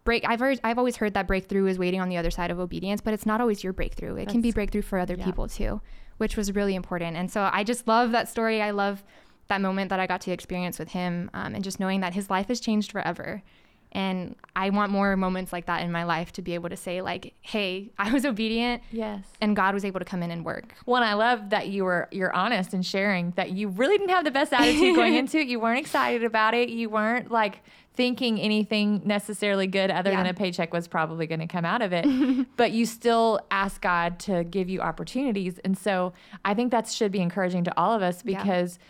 break, 0.04 0.24
I've 0.26 0.40
heard, 0.40 0.60
I've 0.64 0.78
always 0.78 0.96
heard 0.96 1.12
that 1.14 1.26
breakthrough 1.26 1.66
is 1.66 1.78
waiting 1.78 2.00
on 2.00 2.08
the 2.08 2.16
other 2.16 2.30
side 2.30 2.50
of 2.50 2.58
obedience, 2.58 3.00
but 3.02 3.12
it's 3.12 3.26
not 3.26 3.40
always 3.40 3.62
your 3.62 3.72
breakthrough. 3.74 4.16
It 4.16 4.28
can 4.28 4.40
be 4.40 4.52
breakthrough 4.52 4.82
for 4.82 4.98
other 4.98 5.16
yeah. 5.18 5.24
people 5.24 5.48
too, 5.48 5.80
which 6.18 6.36
was 6.36 6.54
really 6.54 6.74
important. 6.74 7.16
And 7.16 7.30
so 7.30 7.48
I 7.52 7.64
just 7.64 7.86
love 7.86 8.12
that 8.12 8.28
story. 8.28 8.62
I 8.62 8.70
love 8.70 9.02
that 9.48 9.60
moment 9.60 9.90
that 9.90 10.00
I 10.00 10.06
got 10.06 10.20
to 10.22 10.32
experience 10.32 10.78
with 10.78 10.90
him, 10.90 11.30
um, 11.32 11.54
and 11.54 11.62
just 11.62 11.78
knowing 11.78 12.00
that 12.00 12.14
his 12.14 12.30
life 12.30 12.48
has 12.48 12.60
changed 12.60 12.92
forever. 12.92 13.42
And 13.92 14.36
I 14.54 14.70
want 14.70 14.92
more 14.92 15.16
moments 15.16 15.52
like 15.52 15.66
that 15.66 15.82
in 15.82 15.90
my 15.90 16.04
life 16.04 16.32
to 16.32 16.42
be 16.42 16.54
able 16.54 16.68
to 16.68 16.76
say, 16.76 17.00
like, 17.02 17.34
hey, 17.40 17.90
I 17.98 18.12
was 18.12 18.24
obedient. 18.24 18.82
Yes. 18.90 19.24
And 19.40 19.56
God 19.56 19.74
was 19.74 19.84
able 19.84 20.00
to 20.00 20.04
come 20.04 20.22
in 20.22 20.30
and 20.30 20.44
work. 20.44 20.74
Well, 20.86 21.02
I 21.02 21.14
love 21.14 21.50
that 21.50 21.68
you 21.68 21.84
were 21.84 22.08
you're 22.10 22.32
honest 22.34 22.74
and 22.74 22.84
sharing 22.84 23.32
that 23.32 23.52
you 23.52 23.68
really 23.68 23.98
didn't 23.98 24.10
have 24.10 24.24
the 24.24 24.30
best 24.30 24.52
attitude 24.52 24.96
going 24.96 25.14
into 25.16 25.38
it. 25.38 25.48
You 25.48 25.60
weren't 25.60 25.80
excited 25.80 26.24
about 26.24 26.54
it. 26.54 26.68
You 26.68 26.88
weren't 26.90 27.30
like 27.30 27.62
thinking 27.94 28.38
anything 28.38 29.00
necessarily 29.06 29.66
good 29.66 29.90
other 29.90 30.10
yeah. 30.10 30.18
than 30.18 30.26
a 30.26 30.34
paycheck 30.34 30.70
was 30.72 30.86
probably 30.86 31.26
going 31.26 31.40
to 31.40 31.46
come 31.46 31.64
out 31.64 31.80
of 31.80 31.94
it. 31.94 32.46
but 32.56 32.72
you 32.72 32.84
still 32.84 33.40
ask 33.50 33.80
God 33.80 34.18
to 34.20 34.44
give 34.44 34.68
you 34.68 34.80
opportunities. 34.80 35.58
And 35.60 35.78
so 35.78 36.12
I 36.44 36.52
think 36.52 36.72
that 36.72 36.88
should 36.88 37.10
be 37.10 37.20
encouraging 37.20 37.64
to 37.64 37.78
all 37.78 37.94
of 37.94 38.02
us 38.02 38.22
because 38.22 38.78
yeah 38.78 38.84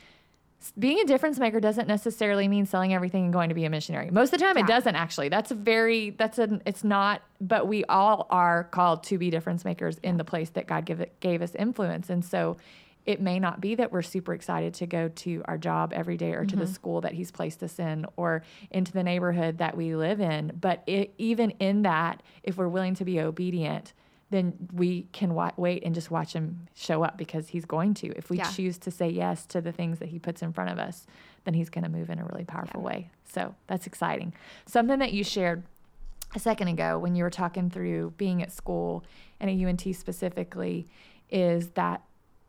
being 0.79 1.01
a 1.01 1.05
difference 1.05 1.39
maker 1.39 1.61
doesn't 1.61 1.87
necessarily 1.87 2.49
mean 2.49 2.67
selling 2.67 2.95
everything 2.95 3.25
and 3.25 3.33
going 3.33 3.49
to 3.49 3.55
be 3.55 3.65
a 3.65 3.71
missionary. 3.71 4.11
Most 4.11 4.33
of 4.33 4.39
the 4.39 4.45
time, 4.45 4.57
yeah. 4.57 4.65
it 4.65 4.67
doesn't 4.67 4.97
actually. 4.97 5.29
That's 5.29 5.51
a 5.51 5.55
very 5.55 6.11
that's 6.11 6.39
a 6.39 6.61
it's 6.67 6.85
not. 6.85 7.23
But 7.41 7.69
we 7.69 7.85
all 7.85 8.27
are 8.31 8.65
called 8.65 9.05
to 9.05 9.19
be 9.19 9.31
difference 9.31 9.65
makers 9.65 9.99
in 10.03 10.17
the 10.17 10.25
place 10.25 10.51
that 10.51 10.67
God 10.67 10.85
give 10.85 11.01
it, 11.01 11.19
gave 11.21 11.43
us 11.43 11.55
influence, 11.55 12.11
and 12.11 12.25
so 12.25 12.57
it 13.05 13.21
may 13.21 13.39
not 13.39 13.61
be 13.61 13.77
that 13.77 13.93
we're 13.93 14.03
super 14.03 14.35
excited 14.35 14.75
to 14.75 14.87
go 14.87 15.09
to 15.09 15.43
our 15.45 15.57
job 15.57 15.93
every 15.95 16.17
day 16.17 16.33
or 16.33 16.41
mm-hmm. 16.41 16.49
to 16.49 16.57
the 16.57 16.65
mm-hmm. 16.65 16.73
school 16.73 17.01
that 17.03 17.13
He's 17.13 17.31
placed 17.31 17.63
us 17.63 17.79
in 17.79 18.05
or 18.17 18.43
into 18.71 18.93
the 18.93 19.03
neighborhood 19.03 19.59
that 19.59 19.77
we 19.77 19.95
live 19.95 20.21
in. 20.21 20.53
But 20.61 20.83
it, 20.87 21.15
even 21.17 21.51
in 21.53 21.83
that, 21.83 22.23
if 22.43 22.57
we're 22.57 22.69
willing 22.69 22.95
to 22.97 23.05
be 23.05 23.21
obedient 23.21 23.93
then 24.31 24.55
we 24.73 25.07
can 25.13 25.35
wa- 25.35 25.53
wait 25.57 25.85
and 25.85 25.95
just 25.95 26.11
watch 26.11 26.33
him 26.33 26.67
show 26.75 27.03
up 27.05 27.17
because 27.17 27.49
he's 27.49 27.65
going 27.65 27.95
to. 27.95 28.09
If 28.17 28.29
we 28.29 28.39
yeah. 28.39 28.51
choose 28.51 28.79
to 28.79 28.91
say 28.91 29.09
yes 29.09 29.47
to 29.47 29.61
the 29.61 29.73
things 29.73 30.01
that 30.01 30.09
he 30.09 30.19
puts 30.19 30.43
in 30.43 30.53
front 30.53 30.71
of 30.71 30.79
us, 30.79 31.07
then 31.45 31.55
he's 31.55 31.71
going 31.71 31.85
to 31.85 31.91
move 31.91 32.11
in 32.11 32.19
a 32.19 32.25
really 32.25 32.45
powerful 32.45 32.81
yeah. 32.81 32.87
way. 32.87 33.11
So 33.25 33.55
that's 33.69 33.87
exciting. 33.87 34.33
Something 34.67 34.99
that 34.99 35.13
you 35.13 35.23
shared 35.23 35.63
a 36.35 36.41
second 36.41 36.69
ago 36.69 36.99
when 36.99 37.15
you 37.15 37.23
were 37.23 37.31
talking 37.31 37.71
through 37.71 38.15
being 38.17 38.43
at 38.43 38.51
school 38.51 39.05
and 39.39 39.51
at 39.51 39.67
UNT 39.67 39.95
specifically 39.95 40.87
is 41.31 41.71
that 41.71 42.03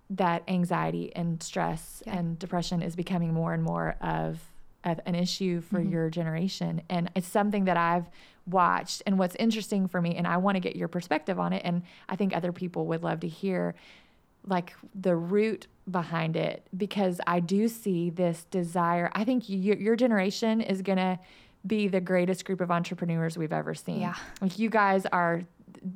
that 0.09 0.43
anxiety 0.47 1.15
and 1.15 1.43
stress 1.43 2.01
yeah. 2.05 2.17
and 2.17 2.39
depression 2.39 2.81
is 2.81 2.95
becoming 2.95 3.33
more 3.33 3.53
and 3.53 3.61
more 3.61 3.95
of, 4.01 4.39
of 4.83 4.99
an 5.05 5.15
issue 5.15 5.61
for 5.61 5.79
mm-hmm. 5.79 5.91
your 5.91 6.09
generation 6.09 6.81
and 6.89 7.11
it's 7.15 7.27
something 7.27 7.65
that 7.65 7.77
I've 7.77 8.05
watched 8.47 9.03
and 9.05 9.19
what's 9.19 9.35
interesting 9.35 9.87
for 9.87 10.01
me 10.01 10.15
and 10.15 10.25
I 10.25 10.37
want 10.37 10.55
to 10.55 10.59
get 10.59 10.75
your 10.75 10.87
perspective 10.87 11.39
on 11.39 11.53
it 11.53 11.61
and 11.65 11.83
I 12.07 12.15
think 12.15 12.35
other 12.35 12.51
people 12.51 12.87
would 12.87 13.03
love 13.03 13.19
to 13.21 13.27
hear 13.27 13.75
like 14.45 14.73
the 14.95 15.15
root 15.15 15.67
behind 15.89 16.35
it 16.35 16.67
because 16.75 17.19
I 17.27 17.39
do 17.39 17.67
see 17.67 18.09
this 18.09 18.45
desire. 18.45 19.11
I 19.13 19.23
think 19.23 19.49
you, 19.49 19.75
your 19.75 19.95
generation 19.95 20.61
is 20.61 20.81
going 20.81 20.97
to 20.97 21.19
be 21.65 21.87
the 21.87 21.99
greatest 21.99 22.45
group 22.45 22.61
of 22.61 22.71
entrepreneurs 22.71 23.37
we've 23.37 23.53
ever 23.53 23.73
seen. 23.73 23.99
Yeah. 23.99 24.15
Like 24.41 24.57
you 24.57 24.69
guys 24.69 25.05
are 25.07 25.43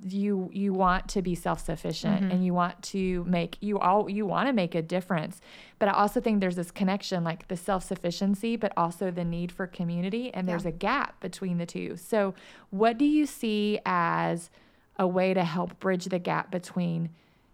you 0.03 0.49
you 0.53 0.73
want 0.73 1.07
to 1.07 1.21
be 1.21 1.35
self-sufficient 1.35 2.21
mm-hmm. 2.21 2.31
and 2.31 2.45
you 2.45 2.53
want 2.53 2.81
to 2.81 3.23
make 3.25 3.57
you 3.61 3.79
all 3.79 4.09
you 4.09 4.25
want 4.25 4.47
to 4.47 4.53
make 4.53 4.75
a 4.75 4.81
difference 4.81 5.41
but 5.79 5.87
i 5.87 5.91
also 5.91 6.19
think 6.21 6.39
there's 6.39 6.55
this 6.55 6.71
connection 6.71 7.23
like 7.23 7.47
the 7.47 7.57
self-sufficiency 7.57 8.55
but 8.55 8.71
also 8.77 9.11
the 9.11 9.23
need 9.23 9.51
for 9.51 9.67
community 9.67 10.33
and 10.33 10.47
there's 10.47 10.63
yeah. 10.63 10.69
a 10.69 10.73
gap 10.73 11.19
between 11.19 11.57
the 11.57 11.65
two 11.65 11.95
so 11.95 12.33
what 12.69 12.97
do 12.97 13.05
you 13.05 13.25
see 13.25 13.79
as 13.85 14.49
a 14.97 15.07
way 15.07 15.33
to 15.33 15.43
help 15.43 15.79
bridge 15.79 16.05
the 16.05 16.19
gap 16.19 16.51
between 16.51 17.09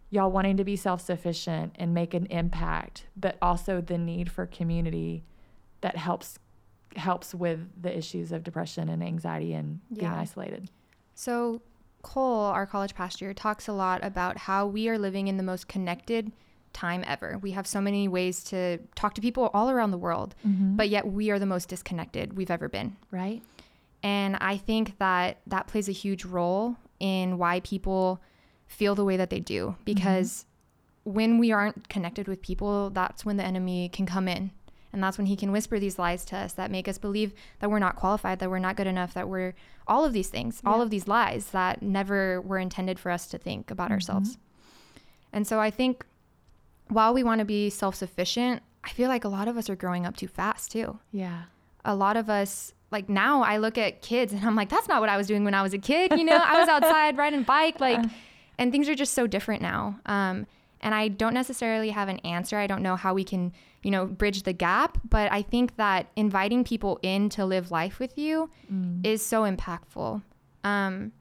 y'all 0.09 0.31
wanting 0.31 0.57
to 0.57 0.63
be 0.63 0.75
self-sufficient 0.75 1.73
and 1.75 1.93
make 1.93 2.13
an 2.13 2.25
impact 2.27 3.05
but 3.15 3.37
also 3.41 3.81
the 3.81 3.97
need 3.97 4.31
for 4.31 4.45
community 4.45 5.23
that 5.81 5.97
helps 5.97 6.39
helps 6.95 7.35
with 7.35 7.59
the 7.81 7.95
issues 7.95 8.31
of 8.31 8.43
depression 8.43 8.89
and 8.89 9.03
anxiety 9.03 9.53
and 9.53 9.79
yeah. 9.89 9.99
being 9.99 10.11
isolated 10.13 10.69
so 11.13 11.61
Cole, 12.07 12.45
our 12.45 12.65
college 12.65 12.95
pastor, 12.95 13.33
talks 13.33 13.67
a 13.67 13.73
lot 13.73 14.01
about 14.01 14.37
how 14.37 14.65
we 14.65 14.87
are 14.87 14.97
living 14.97 15.27
in 15.27 15.35
the 15.35 15.43
most 15.43 15.67
connected 15.67 16.31
time 16.71 17.03
ever. 17.05 17.37
We 17.41 17.51
have 17.51 17.67
so 17.67 17.81
many 17.81 18.07
ways 18.07 18.45
to 18.45 18.77
talk 18.95 19.13
to 19.15 19.21
people 19.21 19.51
all 19.53 19.69
around 19.69 19.91
the 19.91 19.97
world, 19.97 20.33
mm-hmm. 20.47 20.77
but 20.77 20.87
yet 20.87 21.05
we 21.05 21.31
are 21.31 21.37
the 21.37 21.45
most 21.45 21.67
disconnected 21.67 22.37
we've 22.37 22.49
ever 22.49 22.69
been. 22.69 22.95
Right. 23.11 23.43
And 24.03 24.37
I 24.39 24.55
think 24.55 24.97
that 24.99 25.39
that 25.47 25.67
plays 25.67 25.89
a 25.89 25.91
huge 25.91 26.23
role 26.23 26.77
in 27.01 27.37
why 27.37 27.59
people 27.59 28.21
feel 28.67 28.95
the 28.95 29.03
way 29.03 29.17
that 29.17 29.29
they 29.29 29.41
do 29.41 29.75
because 29.83 30.45
mm-hmm. 31.05 31.13
when 31.13 31.37
we 31.39 31.51
aren't 31.51 31.89
connected 31.89 32.29
with 32.29 32.41
people, 32.41 32.89
that's 32.89 33.25
when 33.25 33.35
the 33.35 33.43
enemy 33.43 33.89
can 33.89 34.05
come 34.05 34.29
in 34.29 34.51
and 34.93 35.03
that's 35.03 35.17
when 35.17 35.27
he 35.27 35.35
can 35.35 35.51
whisper 35.51 35.79
these 35.79 35.99
lies 35.99 36.25
to 36.25 36.37
us 36.37 36.53
that 36.53 36.71
make 36.71 36.87
us 36.87 36.97
believe 36.97 37.33
that 37.59 37.69
we're 37.69 37.79
not 37.79 37.95
qualified, 37.95 38.39
that 38.39 38.49
we're 38.49 38.59
not 38.59 38.77
good 38.77 38.87
enough, 38.87 39.13
that 39.13 39.27
we're 39.27 39.53
all 39.87 40.05
of 40.05 40.13
these 40.13 40.29
things, 40.29 40.61
yeah. 40.63 40.69
all 40.69 40.81
of 40.81 40.89
these 40.89 41.07
lies 41.07 41.47
that 41.47 41.81
never 41.81 42.41
were 42.41 42.57
intended 42.57 42.99
for 42.99 43.11
us 43.11 43.27
to 43.27 43.37
think 43.37 43.69
about 43.69 43.85
mm-hmm. 43.85 43.93
ourselves. 43.93 44.37
And 45.33 45.45
so 45.45 45.59
I 45.59 45.69
think 45.69 46.05
while 46.87 47.13
we 47.13 47.23
want 47.23 47.39
to 47.39 47.45
be 47.45 47.69
self 47.69 47.95
sufficient, 47.95 48.61
I 48.83 48.89
feel 48.89 49.09
like 49.09 49.23
a 49.23 49.29
lot 49.29 49.47
of 49.47 49.57
us 49.57 49.69
are 49.69 49.75
growing 49.75 50.05
up 50.05 50.15
too 50.15 50.27
fast 50.27 50.71
too. 50.71 50.99
Yeah. 51.11 51.43
A 51.83 51.95
lot 51.95 52.17
of 52.17 52.29
us, 52.29 52.73
like 52.91 53.09
now 53.09 53.43
I 53.43 53.57
look 53.57 53.77
at 53.77 54.01
kids 54.01 54.31
and 54.33 54.43
I'm 54.43 54.55
like, 54.55 54.69
that's 54.69 54.87
not 54.87 55.01
what 55.01 55.09
I 55.09 55.17
was 55.17 55.27
doing 55.27 55.43
when 55.43 55.53
I 55.53 55.61
was 55.61 55.73
a 55.73 55.77
kid. 55.77 56.13
You 56.17 56.23
know, 56.23 56.37
I 56.37 56.59
was 56.59 56.69
outside 56.69 57.17
riding 57.17 57.43
bike, 57.43 57.79
like, 57.79 58.03
and 58.57 58.71
things 58.71 58.87
are 58.89 58.95
just 58.95 59.13
so 59.13 59.27
different 59.27 59.61
now. 59.61 59.99
Um, 60.05 60.47
and 60.81 60.93
I 60.93 61.07
don't 61.07 61.33
necessarily 61.33 61.89
have 61.89 62.07
an 62.07 62.19
answer. 62.19 62.57
I 62.57 62.67
don't 62.67 62.81
know 62.81 62.95
how 62.95 63.13
we 63.13 63.23
can, 63.23 63.53
you 63.83 63.91
know, 63.91 64.05
bridge 64.05 64.43
the 64.43 64.53
gap, 64.53 64.97
but 65.09 65.31
I 65.31 65.41
think 65.41 65.75
that 65.77 66.07
inviting 66.15 66.63
people 66.63 66.99
in 67.01 67.29
to 67.29 67.45
live 67.45 67.71
life 67.71 67.99
with 67.99 68.17
you 68.17 68.49
mm. 68.71 69.05
is 69.05 69.25
so 69.25 69.43
impactful. 69.43 70.21
Um, 70.63 71.11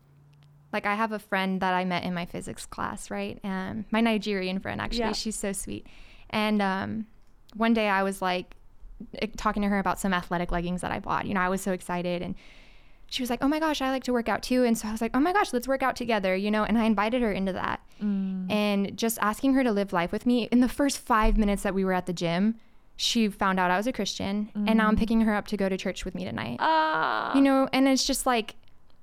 like 0.73 0.87
I 0.87 0.95
have 0.95 1.13
a 1.13 1.19
friend 1.19 1.61
that 1.61 1.75
I 1.75 1.85
met 1.85 2.05
in 2.05 2.13
my 2.13 2.27
physics 2.27 2.67
class, 2.67 3.11
right? 3.11 3.39
Um, 3.45 3.87
my 3.91 4.01
Nigerian 4.01 4.59
friend, 4.59 4.81
actually, 4.81 5.01
yeah. 5.01 5.13
she's 5.13 5.37
so 5.37 5.53
sweet. 5.53 5.87
And 6.31 6.61
um, 6.61 7.07
one 7.55 7.73
day 7.73 7.89
I 7.89 8.03
was 8.03 8.21
like 8.21 8.57
talking 9.37 9.63
to 9.63 9.69
her 9.69 9.79
about 9.79 10.01
some 10.01 10.13
athletic 10.13 10.53
leggings 10.53 10.81
that 10.81 10.91
I 10.91 11.01
bought. 11.01 11.27
You 11.27 11.35
know, 11.35 11.41
I 11.41 11.49
was 11.49 11.61
so 11.61 11.73
excited 11.73 12.23
and 12.23 12.35
she 13.09 13.23
was 13.23 13.31
like, 13.31 13.43
"Oh 13.43 13.49
my 13.49 13.61
gosh, 13.61 13.81
I 13.81 13.91
like 13.91 14.05
to 14.05 14.13
work 14.13 14.29
out 14.29 14.43
too." 14.43 14.65
And 14.65 14.77
so 14.77 14.89
I 14.89 14.93
was 14.93 15.01
like, 15.01 15.13
"Oh 15.15 15.21
my 15.21 15.33
gosh, 15.33 15.53
let's 15.53 15.69
work 15.69 15.83
out 15.83 15.97
together," 15.97 16.35
you 16.35 16.51
know, 16.51 16.65
and 16.65 16.79
I 16.79 16.85
invited 16.85 17.23
her 17.23 17.33
into 17.33 17.53
that. 17.53 17.81
Mm. 18.03 18.51
And 18.51 18.97
just 18.97 19.19
asking 19.21 19.55
her 19.55 19.65
to 19.65 19.73
live 19.73 19.93
life 19.93 20.13
with 20.13 20.27
me 20.27 20.45
in 20.53 20.61
the 20.61 20.69
first 20.69 20.99
5 20.99 21.37
minutes 21.39 21.63
that 21.63 21.75
we 21.75 21.85
were 21.85 21.93
at 21.93 22.07
the 22.07 22.13
gym, 22.13 22.57
she 22.97 23.29
found 23.29 23.61
out 23.61 23.71
I 23.71 23.77
was 23.77 23.87
a 23.87 23.93
Christian, 23.93 24.51
mm. 24.57 24.69
and 24.69 24.79
now 24.79 24.89
I'm 24.89 24.97
mm. 24.97 24.99
picking 24.99 25.21
her 25.23 25.35
up 25.35 25.47
to 25.49 25.57
go 25.57 25.69
to 25.69 25.77
church 25.77 26.05
with 26.05 26.15
me 26.15 26.25
tonight. 26.25 26.59
Uh. 26.61 27.33
You 27.35 27.43
know, 27.43 27.69
and 27.73 27.87
it's 27.89 28.07
just 28.07 28.27
like 28.27 28.57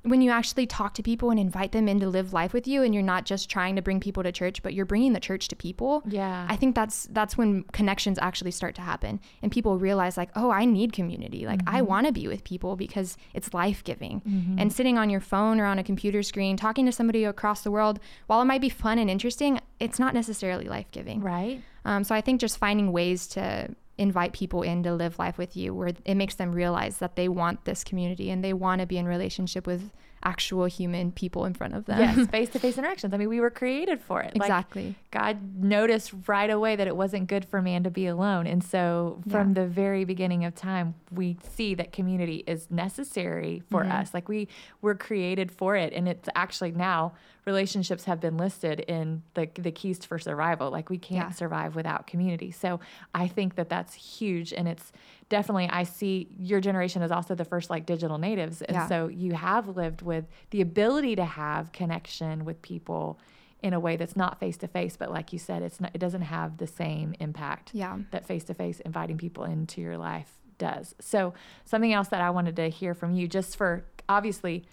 when 0.04 0.22
you 0.22 0.32
actually 0.32 0.68
talk 0.68 0.94
to 0.94 1.04
people 1.04 1.30
and 1.30 1.40
invite 1.40 1.72
them 1.72 1.88
in 1.88 2.00
to 2.00 2.10
live 2.10 2.34
life 2.34 2.54
with 2.54 2.68
you 2.68 2.84
and 2.84 2.94
you're 2.94 3.02
not 3.04 3.26
just 3.26 3.50
trying 3.50 3.76
to 3.76 3.82
bring 3.82 4.00
people 4.00 4.22
to 4.22 4.32
church 4.32 4.62
but 4.62 4.74
you're 4.74 4.86
bringing 4.86 5.14
the 5.14 5.20
church 5.20 5.48
to 5.48 5.56
people 5.56 6.04
yeah. 6.06 6.46
I 6.50 6.56
think 6.56 6.76
that's 6.76 7.08
that's 7.12 7.38
when 7.38 7.64
connections 7.72 8.20
actually 8.22 8.52
start 8.52 8.76
to 8.76 8.82
happen 8.82 9.20
and 9.42 9.52
people 9.52 9.80
realize 9.80 10.18
like 10.18 10.30
oh 10.36 10.52
i 10.52 10.66
need 10.66 10.94
community. 10.94 11.46
Like 11.46 11.64
mm-hmm. 11.64 11.76
i 11.76 11.82
want 11.82 12.08
to 12.08 12.14
be 12.14 12.28
with 12.28 12.44
people 12.44 12.76
because 12.76 13.18
it's 13.34 13.54
life-giving. 13.54 14.22
Mm-hmm. 14.22 14.60
and 14.60 14.72
sitting 14.72 14.98
on 14.98 15.10
your 15.10 15.22
phone 15.22 15.60
or 15.60 15.66
on 15.66 15.80
a 15.80 15.84
computer 15.84 16.22
screen 16.24 16.58
talking 16.58 16.86
to 16.86 16.92
somebody 16.92 17.24
across 17.24 17.62
the 17.62 17.72
world 17.72 18.00
while 18.28 18.42
it 18.42 18.46
might 18.46 18.62
be 18.62 18.70
fun 18.70 19.00
and 19.00 19.10
interesting 19.10 19.60
it's 19.80 20.00
not 20.00 20.14
necessarily 20.14 20.66
life-giving. 20.66 21.22
Right. 21.22 21.62
Um, 21.86 22.04
so 22.04 22.14
i 22.16 22.22
think 22.22 22.42
just 22.42 22.58
finding 22.58 22.92
ways 22.92 23.28
to 23.30 23.76
invite 23.98 24.34
people 24.34 24.64
in 24.64 24.84
to 24.84 24.94
live 24.94 25.20
life 25.20 25.38
with 25.38 25.56
you 25.56 25.74
where 25.74 25.92
it 26.04 26.16
makes 26.16 26.36
them 26.36 26.52
realize 26.52 26.98
that 26.98 27.16
they 27.16 27.28
want 27.28 27.66
this 27.66 27.84
community 27.84 28.30
and 28.32 28.44
they 28.44 28.54
want 28.54 28.82
to 28.82 28.88
be 28.88 28.98
in 28.98 29.06
relationship 29.06 29.68
with 29.68 29.92
actual 30.26 30.66
human 30.66 31.12
people 31.12 31.46
in 31.46 31.54
front 31.54 31.76
of 31.76 31.86
them. 31.86 32.00
Yes, 32.00 32.28
face 32.30 32.50
to 32.52 32.60
face 32.60 32.78
interactions. 32.78 33.14
I 33.14 33.18
mean, 33.18 33.30
we 33.30 33.42
were 33.42 33.50
created 33.50 34.02
for 34.02 34.22
it. 34.22 34.32
Exactly. 34.36 34.88
Like, 34.88 35.12
God 35.12 35.56
noticed 35.58 36.14
right 36.28 36.50
away 36.50 36.76
that 36.76 36.88
it 36.88 36.96
wasn't 36.96 37.28
good 37.28 37.46
for 37.46 37.62
man 37.62 37.84
to 37.84 37.92
be 37.92 38.08
alone. 38.08 38.48
And 38.48 38.64
so 38.64 39.22
from 39.30 39.50
yeah. 39.50 39.62
the 39.62 39.68
very 39.68 40.06
beginning 40.06 40.46
of 40.46 40.56
time, 40.56 40.96
we 41.12 41.38
see 41.44 41.76
that 41.76 41.92
community 41.92 42.44
is 42.48 42.72
necessary 42.72 43.64
for 43.70 43.82
mm-hmm. 43.82 43.92
us. 43.92 44.14
Like 44.14 44.30
we 44.30 44.48
were 44.82 44.96
created 44.96 45.52
for 45.52 45.76
it. 45.76 45.94
And 45.94 46.08
it's 46.08 46.30
actually 46.36 46.72
now 46.72 47.14
relationships 47.46 48.06
have 48.06 48.20
been 48.20 48.38
listed 48.38 48.80
in 48.82 49.24
the, 49.34 49.50
the 49.56 49.72
keys 49.72 50.06
for 50.06 50.18
survival. 50.18 50.72
Like 50.72 50.90
we 50.90 50.98
can't 50.98 51.30
yeah. 51.30 51.32
survive 51.32 51.76
without 51.76 52.08
community. 52.08 52.52
So 52.52 52.80
I 53.14 53.28
think 53.28 53.56
that 53.56 53.70
that's 53.70 53.94
huge. 53.94 54.54
And 54.54 54.68
it's 54.68 54.92
definitely, 55.30 55.70
I 55.70 55.84
see 55.84 56.30
your 56.38 56.62
generation 56.62 57.02
is 57.02 57.12
also 57.12 57.36
the 57.36 57.46
first 57.46 57.70
like 57.70 57.86
digital 57.86 58.18
natives. 58.18 58.62
And 58.62 58.76
yeah. 58.76 58.88
so 58.88 59.08
you 59.08 59.34
have 59.34 59.76
lived 59.76 60.02
with 60.02 60.26
the 60.52 60.62
ability 60.62 61.16
to 61.18 61.26
have 61.26 61.72
connection 61.72 62.46
with 62.46 62.62
people 62.62 63.20
in 63.62 63.74
a 63.74 63.80
way 63.80 63.96
that's 63.96 64.16
not 64.16 64.40
face 64.40 64.58
to 64.58 64.68
face, 64.68 64.98
but 64.98 65.10
like 65.12 65.32
you 65.32 65.40
said, 65.40 65.64
it's 65.64 65.80
not, 65.80 65.92
it 65.94 65.98
doesn't 65.98 66.22
have 66.22 66.58
the 66.58 66.68
same 66.68 67.16
impact 67.20 67.72
yeah. 67.74 67.98
that 68.12 68.26
face 68.26 68.44
to 68.44 68.54
face 68.54 68.82
inviting 68.82 69.18
people 69.18 69.46
into 69.46 69.80
your 69.80 69.98
life 69.98 70.30
does. 70.58 70.94
So 71.00 71.34
something 71.64 71.94
else 71.94 72.10
that 72.10 72.22
I 72.22 72.30
wanted 72.30 72.58
to 72.58 72.68
hear 72.70 72.94
from 72.94 73.14
you, 73.14 73.28
just 73.28 73.56
for 73.56 73.86
obviously 74.10 74.66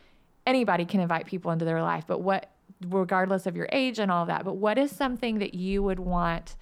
anybody 0.44 0.84
can 0.84 1.00
invite 1.00 1.26
people 1.26 1.52
into 1.52 1.64
their 1.64 1.82
life, 1.82 2.04
but 2.06 2.20
what 2.20 2.50
regardless 2.88 3.46
of 3.46 3.56
your 3.56 3.68
age 3.72 3.98
and 3.98 4.10
all 4.10 4.26
that. 4.26 4.44
But 4.44 4.54
what 4.56 4.78
is 4.78 4.90
something 4.90 5.38
that 5.38 5.54
you 5.54 5.82
would 5.82 6.00
want 6.00 6.56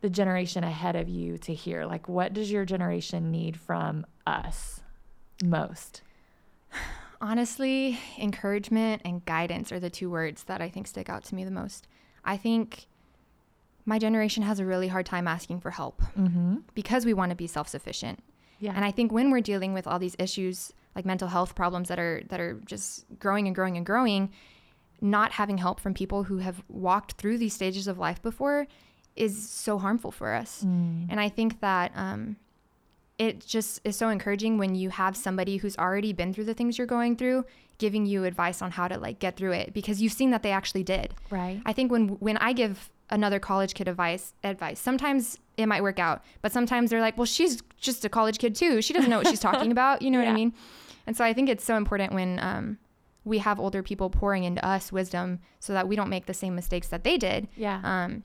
the 0.00 0.10
generation 0.10 0.64
ahead 0.64 0.96
of 0.96 1.08
you 1.08 1.38
to 1.38 1.54
hear? 1.54 1.84
Like, 1.86 2.08
what 2.08 2.32
does 2.32 2.50
your 2.50 2.64
generation 2.64 3.30
need 3.30 3.58
from 3.58 4.04
us 4.26 4.80
most? 5.42 6.02
Honestly, 7.20 7.98
encouragement 8.18 9.02
and 9.04 9.24
guidance 9.24 9.70
are 9.70 9.78
the 9.78 9.90
two 9.90 10.10
words 10.10 10.44
that 10.44 10.60
I 10.60 10.68
think 10.68 10.88
stick 10.88 11.08
out 11.08 11.22
to 11.24 11.34
me 11.36 11.44
the 11.44 11.52
most. 11.52 11.86
I 12.24 12.36
think 12.36 12.86
my 13.84 13.98
generation 14.00 14.42
has 14.42 14.58
a 14.58 14.64
really 14.66 14.88
hard 14.88 15.06
time 15.06 15.28
asking 15.28 15.60
for 15.60 15.70
help 15.70 16.02
Mm-hmm. 16.18 16.56
because 16.74 17.06
we 17.06 17.14
want 17.14 17.30
to 17.30 17.36
be 17.36 17.46
self-sufficient. 17.46 18.20
Yeah. 18.58 18.72
And 18.74 18.84
I 18.84 18.90
think 18.90 19.12
when 19.12 19.30
we're 19.30 19.40
dealing 19.40 19.72
with 19.72 19.86
all 19.86 19.98
these 19.98 20.16
issues 20.18 20.72
like 20.94 21.04
mental 21.04 21.28
health 21.28 21.54
problems 21.54 21.88
that 21.88 21.98
are 21.98 22.22
that 22.28 22.38
are 22.40 22.60
just 22.66 23.06
growing 23.18 23.46
and 23.46 23.54
growing 23.54 23.76
and 23.76 23.86
growing, 23.86 24.30
not 25.02 25.32
having 25.32 25.58
help 25.58 25.80
from 25.80 25.92
people 25.92 26.24
who 26.24 26.38
have 26.38 26.62
walked 26.68 27.12
through 27.12 27.36
these 27.36 27.52
stages 27.52 27.88
of 27.88 27.98
life 27.98 28.22
before 28.22 28.66
is 29.16 29.50
so 29.50 29.78
harmful 29.78 30.10
for 30.10 30.32
us. 30.32 30.64
Mm. 30.64 31.06
And 31.10 31.20
I 31.20 31.28
think 31.28 31.60
that 31.60 31.92
um, 31.94 32.36
it 33.18 33.44
just 33.44 33.80
is 33.84 33.96
so 33.96 34.08
encouraging 34.08 34.58
when 34.58 34.74
you 34.74 34.90
have 34.90 35.16
somebody 35.16 35.58
who's 35.58 35.76
already 35.76 36.12
been 36.12 36.32
through 36.32 36.44
the 36.44 36.54
things 36.54 36.78
you're 36.78 36.86
going 36.86 37.16
through 37.16 37.44
giving 37.78 38.06
you 38.06 38.22
advice 38.24 38.62
on 38.62 38.70
how 38.70 38.86
to 38.86 38.96
like 38.96 39.18
get 39.18 39.36
through 39.36 39.50
it 39.52 39.74
because 39.74 40.00
you've 40.00 40.12
seen 40.12 40.30
that 40.30 40.44
they 40.44 40.52
actually 40.52 40.84
did. 40.84 41.14
Right. 41.30 41.60
I 41.66 41.72
think 41.72 41.90
when 41.90 42.10
when 42.20 42.36
I 42.36 42.52
give 42.52 42.90
another 43.10 43.40
college 43.40 43.74
kid 43.74 43.88
advice 43.88 44.34
advice, 44.44 44.78
sometimes 44.78 45.38
it 45.56 45.66
might 45.66 45.82
work 45.82 45.98
out, 45.98 46.22
but 46.42 46.52
sometimes 46.52 46.90
they're 46.90 47.00
like, 47.00 47.18
"Well, 47.18 47.26
she's 47.26 47.60
just 47.76 48.04
a 48.04 48.08
college 48.08 48.38
kid 48.38 48.54
too. 48.54 48.82
She 48.82 48.92
doesn't 48.92 49.10
know 49.10 49.18
what 49.18 49.26
she's 49.26 49.40
talking 49.40 49.72
about." 49.76 50.00
You 50.00 50.12
know 50.12 50.18
what 50.20 50.28
I 50.28 50.32
mean? 50.32 50.54
And 51.08 51.16
so 51.16 51.24
I 51.24 51.32
think 51.32 51.48
it's 51.48 51.64
so 51.64 51.76
important 51.76 52.12
when 52.12 52.38
um, 52.38 52.78
we 53.24 53.38
have 53.38 53.60
older 53.60 53.82
people 53.82 54.10
pouring 54.10 54.44
into 54.44 54.64
us 54.66 54.90
wisdom 54.92 55.40
so 55.60 55.72
that 55.72 55.88
we 55.88 55.96
don't 55.96 56.08
make 56.08 56.26
the 56.26 56.34
same 56.34 56.54
mistakes 56.54 56.88
that 56.88 57.04
they 57.04 57.16
did. 57.16 57.48
Yeah. 57.56 57.80
Um, 57.82 58.24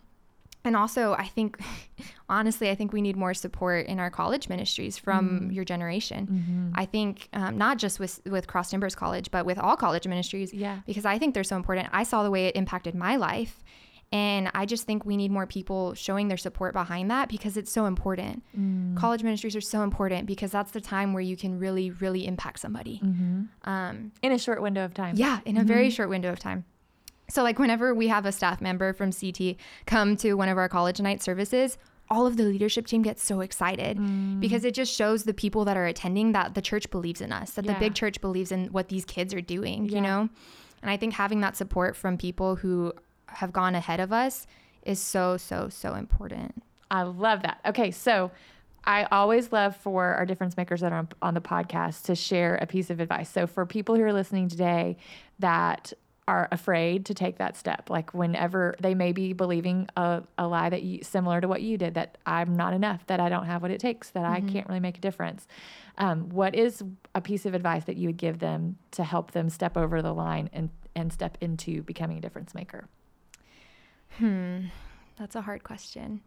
and 0.68 0.76
also, 0.76 1.14
I 1.14 1.28
think, 1.28 1.60
honestly, 2.30 2.70
I 2.70 2.76
think 2.76 2.92
we 2.92 3.02
need 3.02 3.16
more 3.16 3.34
support 3.34 3.86
in 3.86 4.00
our 4.00 4.10
college 4.10 4.50
ministries 4.50 4.98
from 4.98 5.50
your 5.52 5.64
generation. 5.64 6.28
Mm-hmm. 6.28 6.72
I 6.76 6.86
think 6.86 7.30
um, 7.32 7.58
not 7.58 7.78
just 7.78 8.00
with 8.00 8.20
with 8.26 8.48
Cross 8.48 8.72
Timbers 8.72 8.94
College, 8.94 9.32
but 9.32 9.46
with 9.46 9.58
all 9.58 9.78
college 9.78 10.08
ministries. 10.08 10.54
Yeah. 10.54 10.80
Because 10.86 11.06
I 11.06 11.20
think 11.20 11.34
they're 11.34 11.46
so 11.46 11.56
important. 11.56 11.88
I 11.94 12.04
saw 12.04 12.24
the 12.24 12.32
way 12.32 12.48
it 12.48 12.56
impacted 12.56 12.96
my 12.96 13.16
life, 13.16 13.64
and 14.12 14.50
I 14.54 14.65
just 14.65 14.86
think 14.86 15.06
we 15.06 15.17
need 15.17 15.32
more 15.32 15.46
people 15.46 15.93
showing 15.93 16.30
their 16.30 16.38
support 16.38 16.74
behind 16.74 17.12
that 17.12 17.28
because 17.28 17.58
it's 17.58 17.72
so 17.72 17.86
important. 17.86 18.41
Mm. 18.58 18.96
College 18.96 19.22
ministries 19.24 19.56
are 19.56 19.62
so 19.62 19.84
important 19.84 20.28
because 20.28 20.52
that's 20.52 20.72
the 20.72 20.80
time 20.82 21.12
where 21.13 21.22
you 21.22 21.36
can 21.36 21.60
really, 21.60 21.91
really 21.91 22.26
impact 22.26 22.60
somebody. 22.60 23.02
Mm-hmm. 23.04 23.70
Um, 23.70 24.12
In 24.22 24.32
a 24.32 24.39
short 24.39 24.62
window 24.62 24.86
of 24.86 24.93
time. 24.93 25.15
yeah, 25.17 25.39
in 25.46 25.58
a 25.58 25.63
very 25.63 25.89
short 25.89 26.08
window 26.10 26.32
of 26.32 26.39
time. 26.39 26.63
So, 27.30 27.43
like, 27.43 27.60
whenever 27.60 27.93
we 27.93 28.08
have 28.08 28.26
a 28.26 28.32
staff 28.32 28.62
member 28.62 28.93
from 28.93 29.12
CT 29.12 29.58
come 29.86 30.15
to 30.17 30.36
one 30.36 30.48
of 30.48 30.58
our 30.58 30.70
college 30.70 31.02
night 31.02 31.22
services, 31.22 31.78
all 32.10 32.26
of 32.26 32.38
the 32.38 32.43
leadership 32.43 32.88
team 32.88 33.02
gets 33.02 33.22
so 33.22 33.41
excited 33.41 34.00
because 34.39 34.63
it 34.63 34.74
just 34.74 34.93
shows 34.96 35.26
the 35.26 35.34
people 35.34 35.65
that 35.65 35.76
are 35.76 35.86
attending 35.86 36.32
that 36.32 36.56
the 36.56 36.62
church 36.62 36.89
believes 36.89 37.20
in 37.20 37.34
us, 37.34 37.52
that 37.52 37.65
Yeah. 37.65 37.74
the 37.74 37.80
big 37.82 37.96
church 37.96 38.22
believes 38.22 38.54
in 38.54 38.67
what 38.67 38.88
these 38.88 39.04
kids 39.04 39.34
are 39.34 39.41
doing, 39.41 39.84
Yeah. 39.89 39.96
you 39.98 40.02
know? 40.02 40.30
And 40.82 40.89
I 40.89 40.96
think 40.96 41.15
having 41.15 41.41
that 41.41 41.58
support 41.58 41.98
from 41.98 42.17
people 42.17 42.56
who 42.56 42.93
have 43.38 43.54
gone 43.54 43.76
ahead 43.76 44.00
of 44.00 44.12
us 44.12 44.47
is 44.82 45.00
so, 45.00 45.38
so, 45.38 45.69
so 45.69 45.93
important. 45.93 46.63
I 46.89 47.04
love 47.04 47.43
that. 47.43 47.60
Okay, 47.67 47.91
so 47.91 48.32
I 48.84 49.04
always 49.12 49.52
love 49.52 49.76
for 49.76 50.15
our 50.15 50.26
difference 50.26 50.58
makers 50.58 50.82
that 50.82 50.91
are 50.91 51.00
on, 51.00 51.10
on 51.21 51.34
the 51.36 51.41
podcast 51.41 52.04
to 52.06 52.15
share 52.15 52.56
a 52.56 52.65
piece 52.65 52.89
of 52.89 53.00
advice. 53.00 53.30
So 53.30 53.45
for 53.45 53.65
people 53.67 53.95
who 53.95 54.02
are 54.02 54.13
listening 54.13 54.47
today 54.47 54.97
that 55.38 55.93
are 56.28 56.47
afraid 56.52 57.06
to 57.06 57.13
take 57.13 57.38
that 57.38 57.56
step, 57.56 57.91
like 57.91 58.12
whenever 58.12 58.76
they 58.82 58.95
may 58.95 59.12
be 59.12 59.34
believing 59.34 59.88
a, 59.95 60.23
a 60.39 60.47
lie 60.47 60.69
that 60.69 60.82
you, 60.82 61.04
similar 61.04 61.39
to 61.39 61.47
what 61.47 61.62
you 61.62 61.78
did, 61.78 61.93
that 61.93 62.17
I'm 62.26 62.56
not 62.56 62.73
enough, 62.73 63.06
that 63.06 63.19
I 63.19 63.30
don't 63.30 63.45
have 63.45 63.62
what 63.62 63.69
it 63.69 63.80
takes, 63.80 64.10
that 64.12 64.26
I 64.26 64.41
can't 64.41 64.67
really 64.67 64.80
make 64.80 64.97
a 64.97 65.02
difference. 65.02 65.47
Um, 66.00 66.30
what 66.30 66.56
is 66.56 66.84
a 67.13 67.21
piece 67.21 67.45
of 67.45 67.54
advice 67.54 67.84
that 67.84 67.97
you 67.97 68.08
would 68.08 68.17
give 68.17 68.39
them 68.39 68.78
to 68.91 69.04
help 69.04 69.32
them 69.32 69.50
step 69.50 69.78
over 69.78 70.02
the 70.02 70.13
line 70.13 70.50
and, 70.54 70.69
and 70.95 71.13
step 71.13 71.38
into 71.39 71.84
becoming 71.84 72.17
a 72.17 72.21
difference 72.21 72.56
maker? 72.56 72.88
Hmm, 74.12 74.65
that's 75.17 75.36
a 75.36 75.41
hard 75.41 75.63
question. 75.63 76.22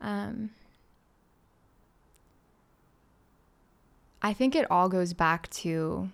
Um, 0.00 0.50
I 4.20 4.32
think 4.32 4.54
it 4.54 4.70
all 4.70 4.88
goes 4.88 5.12
back 5.12 5.48
to 5.50 6.10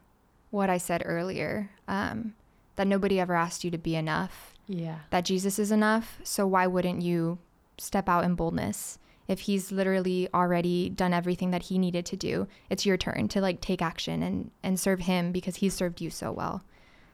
what 0.51 0.71
I 0.71 0.79
said 0.79 1.03
earlier 1.05 1.71
um, 1.87 2.35
that 2.77 2.87
nobody 2.87 3.21
ever 3.21 3.35
asked 3.35 3.65
you 3.65 3.71
to 3.71 3.79
be 3.79 3.97
enough, 3.97 4.55
Yeah. 4.67 5.01
that 5.11 5.25
Jesus 5.25 5.59
is 5.59 5.71
enough. 5.71 6.19
So 6.23 6.47
why 6.47 6.67
wouldn't 6.67 7.03
you 7.03 7.39
step 7.77 8.09
out 8.09 8.25
in 8.25 8.35
boldness? 8.35 8.99
If 9.27 9.41
he's 9.41 9.71
literally 9.71 10.27
already 10.33 10.89
done 10.89 11.13
everything 11.13 11.51
that 11.51 11.65
he 11.65 11.77
needed 11.77 12.07
to 12.07 12.17
do, 12.17 12.47
it's 12.71 12.87
your 12.87 12.97
turn 12.97 13.29
to 13.29 13.43
like 13.43 13.61
take 13.61 13.83
action 13.83 14.23
and, 14.23 14.51
and 14.63 14.81
serve 14.81 15.01
him 15.01 15.33
because 15.33 15.57
he 15.57 15.69
served 15.69 16.01
you 16.01 16.09
so 16.09 16.33
well. 16.33 16.63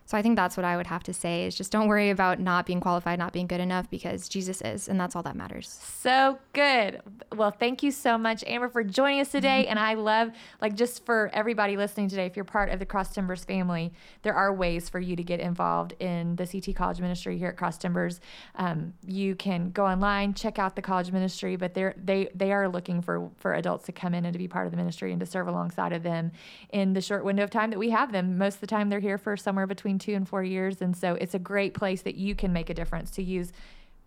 So 0.06 0.18
I 0.18 0.22
think 0.22 0.36
that's 0.36 0.56
what 0.56 0.64
I 0.64 0.76
would 0.76 0.86
have 0.86 1.02
to 1.04 1.14
say 1.14 1.46
is 1.46 1.54
just 1.54 1.72
don't 1.72 1.88
worry 1.88 2.10
about 2.10 2.38
not 2.38 2.66
being 2.66 2.80
qualified, 2.80 3.18
not 3.18 3.32
being 3.32 3.46
good 3.46 3.60
enough 3.60 3.88
because 3.88 4.28
Jesus 4.28 4.60
is, 4.60 4.88
and 4.88 5.00
that's 5.00 5.16
all 5.16 5.22
that 5.22 5.34
matters. 5.34 5.78
So 5.82 6.38
good. 6.52 7.00
Well, 7.34 7.50
thank 7.50 7.82
you 7.82 7.90
so 7.90 8.18
much, 8.18 8.44
Amber, 8.46 8.68
for 8.68 8.84
joining 8.84 9.20
us 9.20 9.30
today. 9.30 9.66
and 9.66 9.78
I 9.78 9.94
love, 9.94 10.30
like, 10.60 10.74
just 10.74 11.06
for 11.06 11.30
everybody 11.32 11.76
listening 11.76 12.08
today, 12.08 12.26
if 12.26 12.36
you're 12.36 12.44
part 12.44 12.68
of 12.68 12.78
the 12.78 12.86
Cross 12.86 13.14
Timbers 13.14 13.44
family, 13.44 13.92
there 14.22 14.34
are 14.34 14.52
ways 14.52 14.90
for 14.90 15.00
you 15.00 15.16
to 15.16 15.22
get 15.22 15.40
involved 15.40 15.94
in 16.00 16.36
the 16.36 16.46
CT 16.46 16.76
College 16.76 17.00
Ministry 17.00 17.38
here 17.38 17.48
at 17.48 17.56
Cross 17.56 17.78
Timbers. 17.78 18.20
Um, 18.56 18.92
you 19.06 19.34
can 19.34 19.70
go 19.70 19.86
online, 19.86 20.34
check 20.34 20.58
out 20.58 20.76
the 20.76 20.82
college 20.82 21.12
ministry, 21.12 21.56
but 21.56 21.74
they're 21.74 21.94
they 21.96 22.28
they 22.34 22.52
are 22.52 22.68
looking 22.68 23.00
for 23.00 23.30
for 23.36 23.54
adults 23.54 23.86
to 23.86 23.92
come 23.92 24.14
in 24.14 24.24
and 24.24 24.32
to 24.32 24.38
be 24.38 24.48
part 24.48 24.66
of 24.66 24.70
the 24.70 24.76
ministry 24.76 25.12
and 25.12 25.20
to 25.20 25.26
serve 25.26 25.48
alongside 25.48 25.92
of 25.92 26.02
them 26.02 26.32
in 26.70 26.92
the 26.92 27.00
short 27.00 27.24
window 27.24 27.42
of 27.42 27.50
time 27.50 27.70
that 27.70 27.78
we 27.78 27.90
have 27.90 28.12
them. 28.12 28.36
Most 28.36 28.56
of 28.56 28.60
the 28.60 28.66
time, 28.66 28.90
they're 28.90 29.00
here 29.00 29.18
for 29.18 29.36
somewhere 29.36 29.66
between 29.66 29.93
two 29.98 30.14
and 30.14 30.28
four 30.28 30.42
years, 30.42 30.80
and 30.80 30.96
so 30.96 31.14
it's 31.14 31.34
a 31.34 31.38
great 31.38 31.74
place 31.74 32.02
that 32.02 32.16
you 32.16 32.34
can 32.34 32.52
make 32.52 32.70
a 32.70 32.74
difference 32.74 33.10
to 33.12 33.22
use 33.22 33.52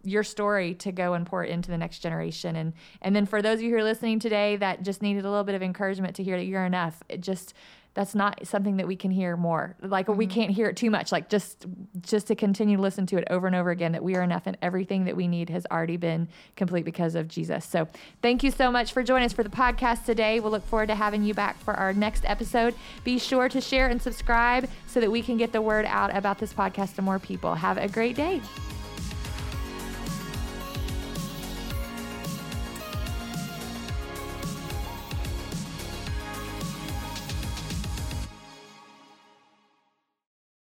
your 0.03 0.23
story 0.23 0.73
to 0.75 0.91
go 0.91 1.13
and 1.13 1.25
pour 1.25 1.43
it 1.43 1.49
into 1.49 1.69
the 1.69 1.77
next 1.77 1.99
generation. 1.99 2.55
And 2.55 2.73
and 3.01 3.15
then 3.15 3.25
for 3.25 3.41
those 3.41 3.59
of 3.59 3.63
you 3.63 3.71
who 3.71 3.77
are 3.77 3.83
listening 3.83 4.19
today 4.19 4.55
that 4.57 4.83
just 4.83 5.01
needed 5.01 5.25
a 5.25 5.29
little 5.29 5.43
bit 5.43 5.55
of 5.55 5.63
encouragement 5.63 6.15
to 6.17 6.23
hear 6.23 6.37
that 6.37 6.45
you're 6.45 6.65
enough 6.65 7.01
it 7.09 7.21
just 7.21 7.53
that's 7.97 8.13
not 8.13 8.45
something 8.45 8.77
that 8.77 8.87
we 8.87 8.95
can 8.95 9.09
hear 9.09 9.35
more. 9.35 9.75
Like 9.81 10.07
we 10.07 10.27
mm-hmm. 10.27 10.33
can't 10.33 10.51
hear 10.51 10.67
it 10.67 10.77
too 10.77 10.91
much. 10.91 11.11
Like 11.11 11.29
just 11.29 11.65
just 11.99 12.27
to 12.27 12.35
continue 12.35 12.77
to 12.77 12.81
listen 12.81 13.07
to 13.07 13.17
it 13.17 13.23
over 13.31 13.47
and 13.47 13.55
over 13.55 13.71
again 13.71 13.93
that 13.93 14.03
we 14.03 14.15
are 14.15 14.21
enough 14.21 14.43
and 14.45 14.55
everything 14.61 15.05
that 15.05 15.15
we 15.15 15.27
need 15.27 15.49
has 15.49 15.65
already 15.71 15.97
been 15.97 16.27
complete 16.55 16.85
because 16.85 17.15
of 17.15 17.27
jesus. 17.27 17.65
So 17.65 17.87
thank 18.21 18.43
you 18.43 18.51
so 18.51 18.69
much 18.69 18.93
for 18.93 19.01
joining 19.01 19.25
us 19.25 19.33
for 19.33 19.41
the 19.41 19.49
podcast 19.49 20.05
today. 20.05 20.39
We'll 20.39 20.51
look 20.51 20.67
forward 20.67 20.89
to 20.89 20.95
having 20.95 21.23
you 21.23 21.33
back 21.33 21.59
for 21.59 21.73
our 21.73 21.91
next 21.91 22.23
episode. 22.25 22.75
Be 23.03 23.17
sure 23.17 23.49
to 23.49 23.59
share 23.59 23.87
and 23.87 23.99
subscribe 23.99 24.69
so 24.85 24.99
that 24.99 25.09
we 25.09 25.23
can 25.23 25.37
get 25.37 25.51
the 25.51 25.61
word 25.61 25.85
out 25.87 26.15
about 26.15 26.37
this 26.37 26.53
podcast 26.53 26.93
to 26.97 27.01
more 27.01 27.17
people. 27.17 27.55
Have 27.55 27.79
a 27.79 27.87
great 27.87 28.15
day 28.15 28.41